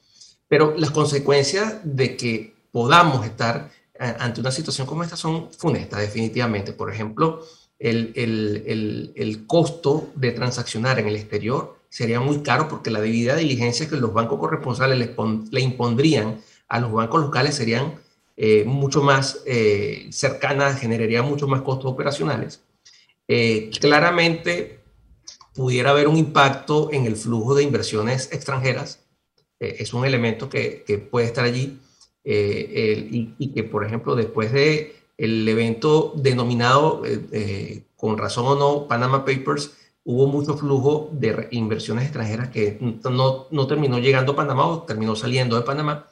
Pero 0.47 0.75
las 0.77 0.91
consecuencias 0.91 1.79
de 1.83 2.15
que 2.15 2.53
podamos 2.71 3.25
estar 3.25 3.71
eh, 3.95 4.15
ante 4.19 4.39
una 4.39 4.51
situación 4.51 4.85
como 4.85 5.03
esta 5.03 5.17
son 5.17 5.51
funestas, 5.51 5.99
definitivamente. 5.99 6.73
Por 6.73 6.93
ejemplo, 6.93 7.43
el, 7.79 9.45
costo 9.47 10.11
de 10.13 10.31
transaccionar 10.31 10.99
en 10.99 11.07
el 11.07 11.15
exterior 11.15 11.80
sería 11.91 12.19
muy 12.19 12.41
caro 12.41 12.67
porque 12.67 12.89
la 12.89 13.01
debida 13.01 13.35
diligencia 13.35 13.87
que 13.87 13.97
los 13.97 14.13
bancos 14.13 14.39
corresponsales 14.39 14.97
le, 14.97 15.15
le 15.51 15.61
impondrían 15.61 16.41
a 16.67 16.79
los 16.79 16.91
bancos 16.91 17.21
locales 17.21 17.53
serían 17.53 17.99
eh, 18.37 18.63
mucho 18.65 19.03
más 19.03 19.43
eh, 19.45 20.07
cercanas, 20.09 20.79
generaría 20.79 21.21
mucho 21.21 21.47
más 21.47 21.61
costos 21.61 21.91
operacionales. 21.91 22.63
claramente 23.79 24.81
pudiera 25.53 25.91
haber 25.91 26.07
un 26.07 26.17
impacto 26.17 26.89
en 26.91 27.05
el 27.05 27.15
flujo 27.15 27.55
de 27.55 27.63
inversiones 27.63 28.31
extranjeras. 28.31 29.03
Eh, 29.59 29.77
es 29.79 29.93
un 29.93 30.05
elemento 30.05 30.49
que, 30.49 30.83
puede 31.11 31.27
estar 31.27 31.45
allí. 31.45 31.79
Eh, 32.23 33.07
y, 33.37 33.51
que, 33.53 33.63
por 33.63 33.85
ejemplo, 33.85 34.15
después 34.15 34.51
de 34.51 34.95
el 35.17 35.47
evento 35.47 36.13
denominado, 36.15 37.03
eh, 37.05 37.83
con 37.95 38.17
razón 38.17 38.45
o 38.47 38.55
no, 38.55 38.87
Panama 38.87 39.25
Papers, 39.25 39.71
hubo 40.03 40.27
mucho 40.27 40.57
flujo 40.57 41.09
de 41.11 41.47
inversiones 41.51 42.05
extranjeras 42.05 42.49
que 42.49 42.77
no, 43.03 43.47
no 43.51 43.67
terminó 43.67 43.99
llegando 43.99 44.33
a 44.33 44.35
Panamá 44.35 44.65
o 44.65 44.83
terminó 44.83 45.15
saliendo 45.15 45.55
de 45.55 45.63
Panamá. 45.63 46.07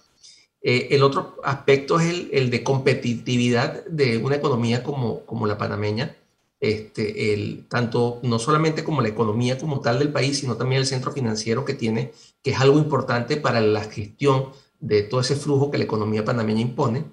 el 0.62 1.04
otro 1.04 1.38
aspecto 1.44 2.00
es 2.00 2.10
el, 2.10 2.30
el, 2.32 2.50
de 2.50 2.64
competitividad 2.64 3.86
de 3.86 4.18
una 4.18 4.36
economía 4.36 4.84
como, 4.84 5.22
como 5.26 5.48
la 5.48 5.58
panameña, 5.58 6.16
este, 6.60 7.34
el, 7.34 7.68
tanto 7.70 8.20
no 8.22 8.38
solamente 8.38 8.84
como 8.84 9.02
la 9.02 9.08
economía 9.08 9.58
como 9.58 9.80
tal 9.80 10.00
del 10.00 10.12
país, 10.12 10.40
sino 10.40 10.58
también 10.58 10.82
el 10.82 10.88
centro 10.88 11.12
financiero 11.12 11.64
que 11.64 11.74
tiene, 11.74 12.12
que 12.44 12.52
es 12.52 12.60
algo 12.60 12.78
importante 12.78 13.38
para 13.38 13.62
la 13.62 13.84
gestión 13.86 14.50
de 14.80 15.04
todo 15.04 15.22
ese 15.22 15.36
flujo 15.36 15.72
que 15.72 15.78
la 15.78 15.86
economía 15.86 16.26
panameña 16.26 16.62
impone. 16.62 17.06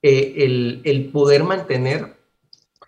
Eh, 0.00 0.34
el, 0.44 0.80
el, 0.84 1.10
poder 1.10 1.42
mantener 1.42 2.17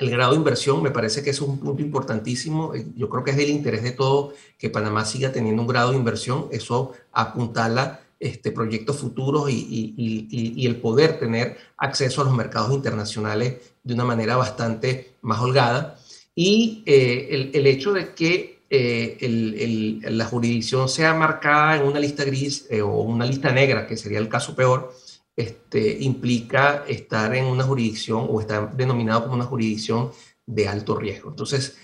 el 0.00 0.10
grado 0.10 0.32
de 0.32 0.38
inversión 0.38 0.82
me 0.82 0.90
parece 0.90 1.22
que 1.22 1.30
es 1.30 1.40
un 1.42 1.58
punto 1.58 1.82
importantísimo. 1.82 2.74
Eh, 2.74 2.86
yo 2.96 3.08
creo 3.10 3.22
que 3.22 3.32
es 3.32 3.36
del 3.36 3.50
interés 3.50 3.82
de 3.82 3.92
todo 3.92 4.32
que 4.58 4.70
Panamá 4.70 5.04
siga 5.04 5.30
teniendo 5.30 5.62
un 5.62 5.68
grado 5.68 5.90
de 5.90 5.98
inversión. 5.98 6.48
Eso 6.50 6.92
apuntala 7.12 8.00
este, 8.18 8.50
proyectos 8.50 8.96
futuros 8.96 9.50
y, 9.50 10.66
el 10.66 10.76
poder 10.76 11.18
tener 11.18 11.58
acceso 11.76 12.22
a 12.22 12.24
los 12.24 12.34
mercados 12.34 12.72
internacionales 12.72 13.56
de 13.82 13.94
una 13.94 14.04
manera 14.04 14.36
bastante 14.36 15.16
más 15.20 15.40
holgada. 15.40 15.98
Y 16.34 16.82
eh, 16.86 17.50
el, 17.52 17.66
hecho 17.66 17.92
de 17.92 18.14
que 18.14 18.62
eh, 18.70 20.00
la 20.08 20.24
jurisdicción 20.24 20.88
sea 20.88 21.12
marcada 21.12 21.76
en 21.76 21.82
una 21.82 22.00
lista 22.00 22.24
gris 22.24 22.66
o 22.82 23.02
una 23.02 23.26
lista 23.26 23.52
negra, 23.52 23.86
que 23.86 23.98
sería 23.98 24.18
el 24.18 24.28
caso 24.28 24.54
peor, 24.54 24.94
este, 25.40 25.98
implica 26.00 26.85
estar 26.88 27.35
en 27.35 27.46
una 27.46 27.64
jurisdicción 27.64 28.26
o 28.29 28.40
estar 28.40 28.76
denominado 28.76 29.22
como 29.22 29.35
una 29.35 29.44
jurisdicción 29.44 30.11
de 30.46 30.68
alto 30.68 30.96
riesgo. 30.96 31.31
Entonces, 31.31 31.76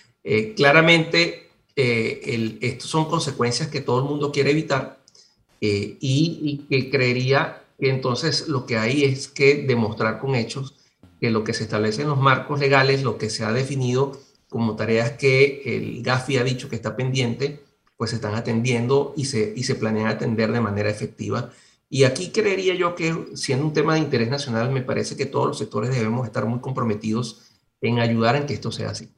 claramente, 0.56 1.50
estos 1.76 2.90
son 2.90 3.04
consecuencias 3.04 3.68
que 3.68 3.80
todo 3.80 4.00
el 4.00 4.06
mundo 4.06 4.32
quiere 4.32 4.50
evitar 4.50 4.98
y, 5.60 5.98
y 6.00 6.66
que 6.68 6.90
creería 6.90 7.62
que 7.78 7.90
entonces 7.90 8.48
lo 8.48 8.66
que 8.66 8.76
hay 8.76 9.04
es 9.04 9.28
que 9.28 9.62
demostrar 9.62 10.18
con 10.18 10.34
hechos 10.34 10.74
que 11.20 11.30
lo 11.30 11.44
que 11.44 11.54
se 11.54 11.64
establece 11.64 12.02
en 12.02 12.08
los 12.08 12.18
marcos 12.18 12.60
legales, 12.60 13.02
lo 13.02 13.18
que 13.18 13.30
se 13.30 13.44
ha 13.44 13.52
definido 13.52 14.18
como 14.48 14.76
tareas 14.76 15.12
que 15.12 15.62
el 15.64 16.02
GAFI 16.02 16.38
ha 16.38 16.44
dicho 16.44 16.68
que 16.68 16.76
está 16.76 16.96
pendiente, 16.96 17.60
pues 17.96 18.10
se 18.10 18.16
están 18.16 18.34
atendiendo 18.34 19.14
y 19.16 19.24
se, 19.24 19.52
y 19.56 19.64
se 19.64 19.74
planean 19.74 20.08
atender 20.08 20.52
de 20.52 20.60
manera 20.60 20.90
efectiva. 20.90 21.50
Y 21.88 22.04
aquí 22.04 22.30
creería 22.30 22.74
yo 22.74 22.94
que 22.94 23.14
siendo 23.34 23.64
un 23.66 23.72
tema 23.72 23.94
de 23.94 24.00
interés 24.00 24.28
nacional, 24.28 24.70
me 24.70 24.82
parece 24.82 25.16
que 25.16 25.26
todos 25.26 25.46
los 25.46 25.58
sectores 25.58 25.90
debemos 25.90 26.26
estar 26.26 26.44
muy 26.44 26.60
comprometidos 26.60 27.52
en 27.80 28.00
ayudar 28.00 28.36
en 28.36 28.46
que 28.46 28.54
esto 28.54 28.72
sea 28.72 28.90
así. 28.90 29.08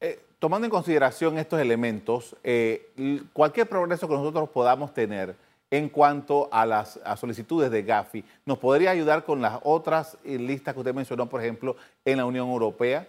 Eh, 0.00 0.20
tomando 0.38 0.66
en 0.66 0.70
consideración 0.70 1.38
estos 1.38 1.60
elementos, 1.60 2.36
eh, 2.44 2.90
cualquier 3.32 3.68
progreso 3.68 4.06
que 4.06 4.14
nosotros 4.14 4.48
podamos 4.50 4.92
tener, 4.92 5.34
en 5.70 5.88
cuanto 5.88 6.48
a 6.52 6.66
las 6.66 6.98
solicitudes 7.18 7.70
de 7.70 7.82
Gafi. 7.82 8.24
¿Nos 8.44 8.58
podría 8.58 8.90
ayudar 8.90 9.24
con 9.24 9.40
las 9.40 9.60
otras 9.62 10.18
eh, 10.24 10.36
listas 10.36 10.74
que 10.74 10.80
usted 10.80 10.94
mencionó, 10.94 11.28
por 11.28 11.40
ejemplo, 11.40 11.76
en 12.04 12.18
la 12.18 12.24
Unión 12.24 12.48
Europea? 12.48 13.08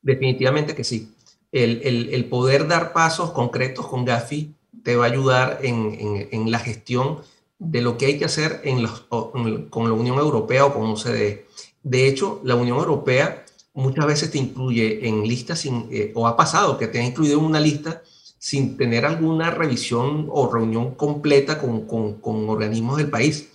Definitivamente 0.00 0.74
que 0.74 0.84
sí. 0.84 1.12
El, 1.50 2.24
poder 2.28 2.66
dar 2.66 2.92
pasos 2.92 3.30
concretos 3.30 3.86
con 3.86 4.04
Gafi 4.04 4.54
te 4.82 4.96
va 4.96 5.04
a 5.04 5.08
ayudar 5.08 5.60
en, 5.62 6.50
la 6.50 6.58
gestión 6.58 7.20
de 7.58 7.80
lo 7.80 7.96
que 7.96 8.06
hay 8.06 8.18
que 8.18 8.24
hacer 8.24 8.60
en 8.64 8.86
con 9.08 9.88
la 9.88 9.92
Unión 9.92 10.18
Europea 10.18 10.66
o 10.66 10.74
con 10.74 10.90
OCDE. 10.90 11.46
De 11.82 12.08
hecho, 12.08 12.40
la 12.44 12.54
Unión 12.54 12.78
Europea 12.78 13.44
muchas 13.74 14.06
veces 14.06 14.30
te 14.30 14.38
incluye 14.38 15.06
en 15.06 15.26
listas, 15.26 15.64
eh, 15.66 16.12
o 16.14 16.26
ha 16.26 16.36
pasado 16.36 16.78
que 16.78 16.86
te 16.86 17.00
ha 17.00 17.04
incluido 17.04 17.38
en 17.38 17.44
una 17.44 17.60
lista 17.60 18.02
sin 18.38 18.76
tener 18.76 19.04
alguna 19.04 19.50
revisión 19.50 20.28
o 20.30 20.52
reunión 20.52 20.94
completa 20.94 21.58
con, 21.58 21.86
con, 21.86 22.48
organismos 22.48 22.98
del 22.98 23.10
país, 23.10 23.48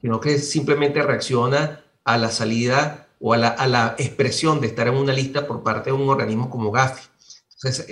sino 0.00 0.20
que 0.20 0.38
simplemente 0.38 1.02
reacciona 1.02 1.84
a 2.04 2.18
la 2.18 2.30
salida 2.30 3.08
o 3.20 3.32
a 3.34 3.36
la, 3.36 3.48
a 3.48 3.68
la, 3.68 3.94
expresión 3.98 4.60
de 4.60 4.66
estar 4.66 4.88
en 4.88 4.94
una 4.94 5.12
lista 5.12 5.46
por 5.46 5.62
parte 5.62 5.90
de 5.90 5.96
un 5.96 6.08
organismo 6.08 6.50
como 6.50 6.72
GAFI. 6.72 7.02
Entonces, 7.54 7.86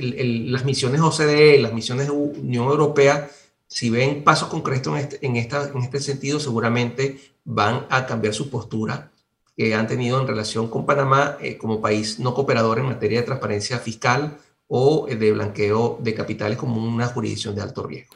las 0.50 0.64
misiones 0.64 1.00
OCDE, 1.00 1.60
las 1.60 1.72
misiones 1.72 2.06
de 2.06 2.12
Unión 2.12 2.66
Europea, 2.66 3.30
si 3.70 3.88
ven 3.88 4.22
pasos 4.22 4.48
concretos 4.48 4.92
en 4.92 4.98
este, 5.00 5.26
en, 5.26 5.36
esta, 5.36 5.70
en 5.70 5.78
este 5.78 6.00
sentido, 6.00 6.38
seguramente 6.38 7.18
van 7.44 7.86
a 7.88 8.04
cambiar 8.04 8.34
su 8.34 8.50
postura 8.50 9.10
que 9.56 9.74
han 9.74 9.86
tenido 9.86 10.20
en 10.20 10.26
relación 10.26 10.68
con 10.68 10.84
Panamá 10.84 11.38
eh, 11.40 11.56
como 11.56 11.80
país 11.80 12.18
no 12.18 12.34
cooperador 12.34 12.78
en 12.78 12.86
materia 12.86 13.20
de 13.20 13.26
transparencia 13.26 13.78
fiscal, 13.78 14.38
o 14.72 15.06
de 15.06 15.32
blanqueo 15.32 15.98
de 16.00 16.14
capitales 16.14 16.56
como 16.56 16.80
una 16.80 17.08
jurisdicción 17.08 17.56
de 17.56 17.62
alto 17.62 17.82
riesgo. 17.82 18.14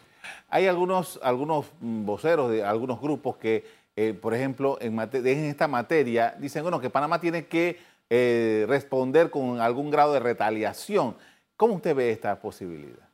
Hay 0.49 0.69
algunos, 0.69 1.19
algunos 1.21 1.67
voceros 1.81 2.49
de 2.53 2.63
algunos 2.63 3.01
grupos 3.01 3.37
que, 3.39 3.65
eh, 3.97 4.15
por 4.15 4.35
ejemplo, 4.35 4.79
en, 4.81 4.97
en, 5.01 5.45
esta 5.47 5.67
materia 5.67 6.37
dicen 6.39 6.63
bueno, 6.63 6.81
que 6.81 6.91
Panamá 6.91 7.21
tiene 7.21 7.47
que 7.47 7.81
eh, 8.09 8.67
responder 8.69 9.31
con 9.31 9.61
algún 9.61 9.91
grado 9.91 10.13
de 10.13 10.21
retaliación. 10.21 11.17
¿Cómo 11.57 11.75
usted 11.75 11.93
ve 11.97 12.13
esta 12.13 12.39
posibilidad? 12.39 13.09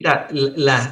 Mira, 0.00 0.28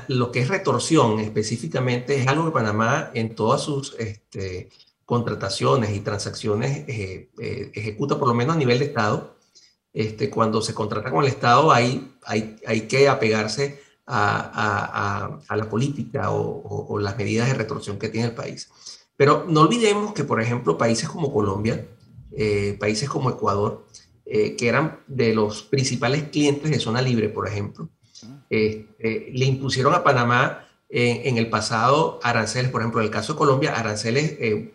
lo 0.09 0.31
que 0.31 0.41
es 0.41 0.49
retorsión 0.49 1.19
específicamente 1.19 2.21
es 2.21 2.29
algo 2.29 2.45
que 2.45 2.51
Panamá 2.51 3.11
en 3.15 3.35
todas 3.35 3.63
sus 3.63 3.97
este, 3.99 4.69
contrataciones 5.07 5.97
y 5.97 6.01
transacciones 6.01 6.85
eh, 6.87 7.31
ejecuta 7.73 8.19
por 8.19 8.29
lo 8.29 8.35
menos 8.35 8.55
a 8.55 8.59
nivel 8.59 8.79
de 8.79 8.85
Estado 8.85 9.39
este, 9.95 10.29
cuando 10.29 10.61
se 10.61 10.75
contrata 10.75 11.11
con 11.11 11.25
el 11.25 11.31
Estado 11.31 11.73
hay, 11.73 12.15
hay, 12.27 12.57
hay 12.67 12.83
que 12.83 13.09
apegarse 13.09 13.81
a, 14.07 15.41
a, 15.49 15.57
la 15.57 15.69
política 15.69 16.31
o, 16.31 16.99
las 16.99 17.17
medidas 17.19 17.49
de 17.49 17.55
retorsión 17.55 17.99
que 17.99 18.09
tiene 18.09 18.29
el 18.29 18.35
país. 18.35 18.71
Pero 19.17 19.45
no 19.49 19.63
olvidemos 19.63 20.13
que, 20.15 20.25
por 20.25 20.41
ejemplo, 20.41 20.79
países 20.79 21.09
como 21.09 21.33
Colombia, 21.33 21.87
eh, 22.33 22.77
países 22.79 23.09
como 23.09 23.31
Ecuador, 23.31 23.87
eh, 24.25 24.57
que 24.57 24.69
eran 24.69 25.01
de 25.07 25.35
los 25.35 25.63
principales 25.63 26.25
clientes 26.31 26.71
de 26.71 26.79
Zona 26.79 27.03
Libre, 27.03 27.29
por 27.29 27.49
ejemplo, 27.49 27.89
este, 28.49 29.31
le 29.33 29.45
impusieron 29.45 29.95
a 29.95 30.03
Panamá 30.03 30.69
en, 30.89 31.37
el 31.37 31.51
pasado 31.51 32.19
aranceles, 32.23 32.71
por 32.71 32.81
ejemplo, 32.81 33.01
en 33.01 33.07
el 33.07 33.13
caso 33.13 33.35
de 33.35 33.39
Colombia, 33.39 33.75
aranceles 33.79 34.37
eh, 34.39 34.75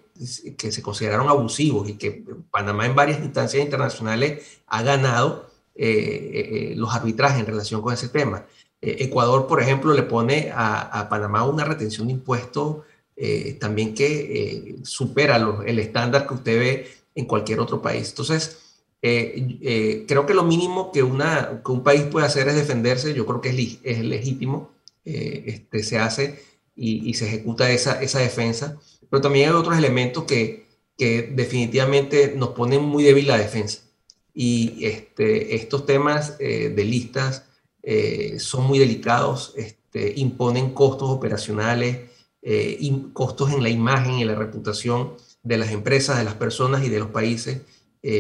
que 0.58 0.71
se 0.71 0.82
consideraron 0.82 1.27
abusivos 1.27 1.89
y 1.89 1.93
que 1.93 2.23
Panamá 2.51 2.86
en 2.86 2.95
varias 2.95 3.19
instancias 3.19 3.63
internacionales 3.63 4.62
ha 4.67 4.84
ganado 4.84 5.49
eh, 5.75 6.71
eh, 6.71 6.73
los 6.75 6.93
arbitrajes 6.93 7.39
en 7.39 7.47
relación 7.47 7.82
con 7.82 7.93
ese 7.93 8.10
tema. 8.10 8.45
Ecuador, 8.86 9.47
por 9.47 9.62
ejemplo, 9.62 9.93
le 9.93 10.03
pone 10.03 10.51
a, 10.53 11.08
Panamá 11.10 11.45
una 11.45 11.63
retención 11.63 12.08
de 12.08 12.13
impuestos 12.13 12.84
también 13.58 13.93
que 13.93 14.75
supera 14.84 15.38
el 15.65 15.79
estándar 15.79 16.27
que 16.27 16.34
usted 16.34 16.60
ve 16.60 16.88
en 17.15 17.23
cualquier 17.25 17.62
otro 17.62 17.82
país. 17.82 18.10
Entonces, 18.10 18.62
creo 19.03 20.25
que 20.25 20.33
lo 20.33 20.43
mínimo 20.43 20.91
que, 20.91 21.03
una, 21.03 21.61
que 21.63 21.71
un 21.71 21.83
país 21.83 22.03
puede 22.03 22.25
hacer 22.25 22.47
es 22.47 22.55
defenderse. 22.55 23.13
Yo 23.13 23.25
creo 23.25 23.41
que 23.41 23.49
es, 23.49 23.79
es 23.83 23.99
legítimo. 24.03 24.71
este, 25.03 25.83
se 25.83 25.99
hace 25.99 26.39
y, 26.75 27.13
se 27.13 27.27
ejecuta 27.27 27.69
esa, 27.69 28.01
esa 28.01 28.19
defensa. 28.19 28.77
Pero 29.09 29.21
también 29.21 29.49
hay 29.49 29.55
otros 29.55 29.77
elementos 29.77 30.23
que, 30.23 30.63
que 30.97 31.33
definitivamente 31.33 32.33
nos 32.35 32.49
ponen 32.49 32.83
muy 32.83 33.03
débil 33.03 33.27
la 33.27 33.37
defensa. 33.37 33.81
Y 34.33 34.85
este, 34.85 35.55
estos 35.55 35.85
temas 35.85 36.35
eh, 36.39 36.69
de 36.75 36.85
listas 36.85 37.45
eh, 37.83 38.39
son 38.39 38.65
muy 38.65 38.79
delicados, 38.79 39.53
este, 39.57 40.13
imponen 40.15 40.73
costos 40.73 41.09
operacionales, 41.09 42.09
eh, 42.41 42.91
costos 43.13 43.51
en 43.51 43.61
la 43.61 43.69
imagen 43.69 44.15
y 44.15 44.25
la 44.25 44.35
reputación 44.35 45.13
de 45.43 45.57
las 45.57 45.71
empresas, 45.71 46.17
de 46.17 46.23
las 46.23 46.33
personas 46.35 46.83
y 46.83 46.89
de 46.89 46.99
los 46.99 47.09
países, 47.09 47.61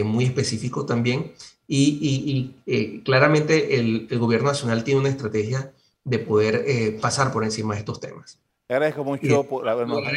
muy 0.05 0.25
específicos 0.25 0.85
también. 0.85 1.33
Y, 1.67 2.53
y 2.65 3.01
claramente 3.01 3.79
el, 3.79 4.07
el, 4.09 4.19
gobierno 4.19 4.49
nacional 4.49 4.83
tiene 4.83 4.99
una 4.99 5.09
estrategia 5.09 5.73
de 6.03 6.19
poder 6.19 6.99
pasar 7.01 7.31
por 7.31 7.43
encima 7.43 7.73
de 7.73 7.79
estos 7.79 7.99
temas. 7.99 8.39
Le 8.67 8.75
agradezco 8.75 9.03
mucho 9.03 9.43
por 9.43 9.67
habernos... 9.67 9.97
Lograr 9.97 10.15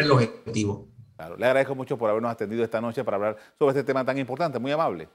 el, 0.00 0.10
objetivo. 0.10 0.88
le 1.38 1.46
agradezco 1.46 1.74
mucho 1.74 1.96
por 1.96 2.10
habernos 2.10 2.32
atendido 2.32 2.64
esta 2.64 2.80
noche 2.80 3.04
para 3.04 3.16
hablar 3.16 3.36
sobre 3.58 3.70
este 3.70 3.84
tema 3.84 4.04
tan 4.04 4.18
importante, 4.18 4.58
muy 4.58 4.72
amable. 4.72 5.08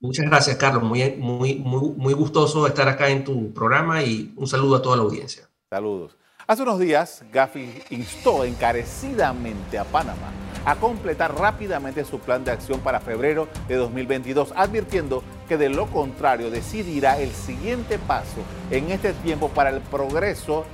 Muchas 0.00 0.26
gracias, 0.26 0.56
Carlos. 0.56 0.82
Muy, 0.82 1.16
muy, 1.18 1.56
muy, 1.56 1.90
muy 1.96 2.14
gustoso 2.14 2.66
estar 2.66 2.88
acá 2.88 3.08
en 3.08 3.24
tu 3.24 3.52
programa 3.52 4.02
y 4.02 4.32
un 4.36 4.46
saludo 4.46 4.76
a 4.76 4.82
toda 4.82 4.96
la 4.96 5.02
audiencia. 5.02 5.48
Saludos. 5.68 6.16
Hace 6.46 6.62
unos 6.62 6.78
días, 6.78 7.24
Gafi 7.32 7.82
instó 7.90 8.44
encarecidamente 8.44 9.76
a 9.76 9.84
Panamá 9.84 10.32
a 10.68 10.76
completar 10.76 11.34
rápidamente 11.34 12.04
su 12.04 12.18
plan 12.18 12.44
de 12.44 12.50
acción 12.50 12.80
para 12.80 13.00
febrero 13.00 13.48
de 13.68 13.76
2022, 13.76 14.52
advirtiendo 14.54 15.22
que 15.48 15.56
de 15.56 15.70
lo 15.70 15.86
contrario 15.86 16.50
decidirá 16.50 17.18
el 17.18 17.32
siguiente 17.32 17.98
paso 17.98 18.42
en 18.70 18.90
este 18.90 19.14
tiempo 19.14 19.48
para 19.48 19.70
el 19.70 19.80
progreso, 19.80 20.66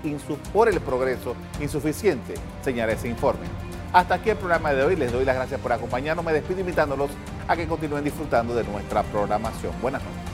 por 0.53 0.69
el 0.69 0.81
progreso 0.81 1.37
insuficiente, 1.61 2.35
señala 2.63 2.95
ese 2.95 3.07
informe. 3.07 3.47
Hasta 3.93 4.17
aquí 4.17 4.31
el 4.31 4.37
programa 4.37 4.73
de 4.73 4.83
hoy. 4.83 4.97
Les 4.97 5.13
doy 5.13 5.25
las 5.25 5.37
gracias 5.37 5.61
por 5.61 5.73
acompañarnos. 5.73 6.25
Me 6.25 6.33
despido 6.33 6.59
invitándolos 6.59 7.11
a 7.47 7.55
que 7.55 7.69
continúen 7.69 8.03
disfrutando 8.03 8.53
de 8.53 8.65
nuestra 8.65 9.05
programación. 9.05 9.73
Buenas 9.81 10.03
noches. 10.03 10.34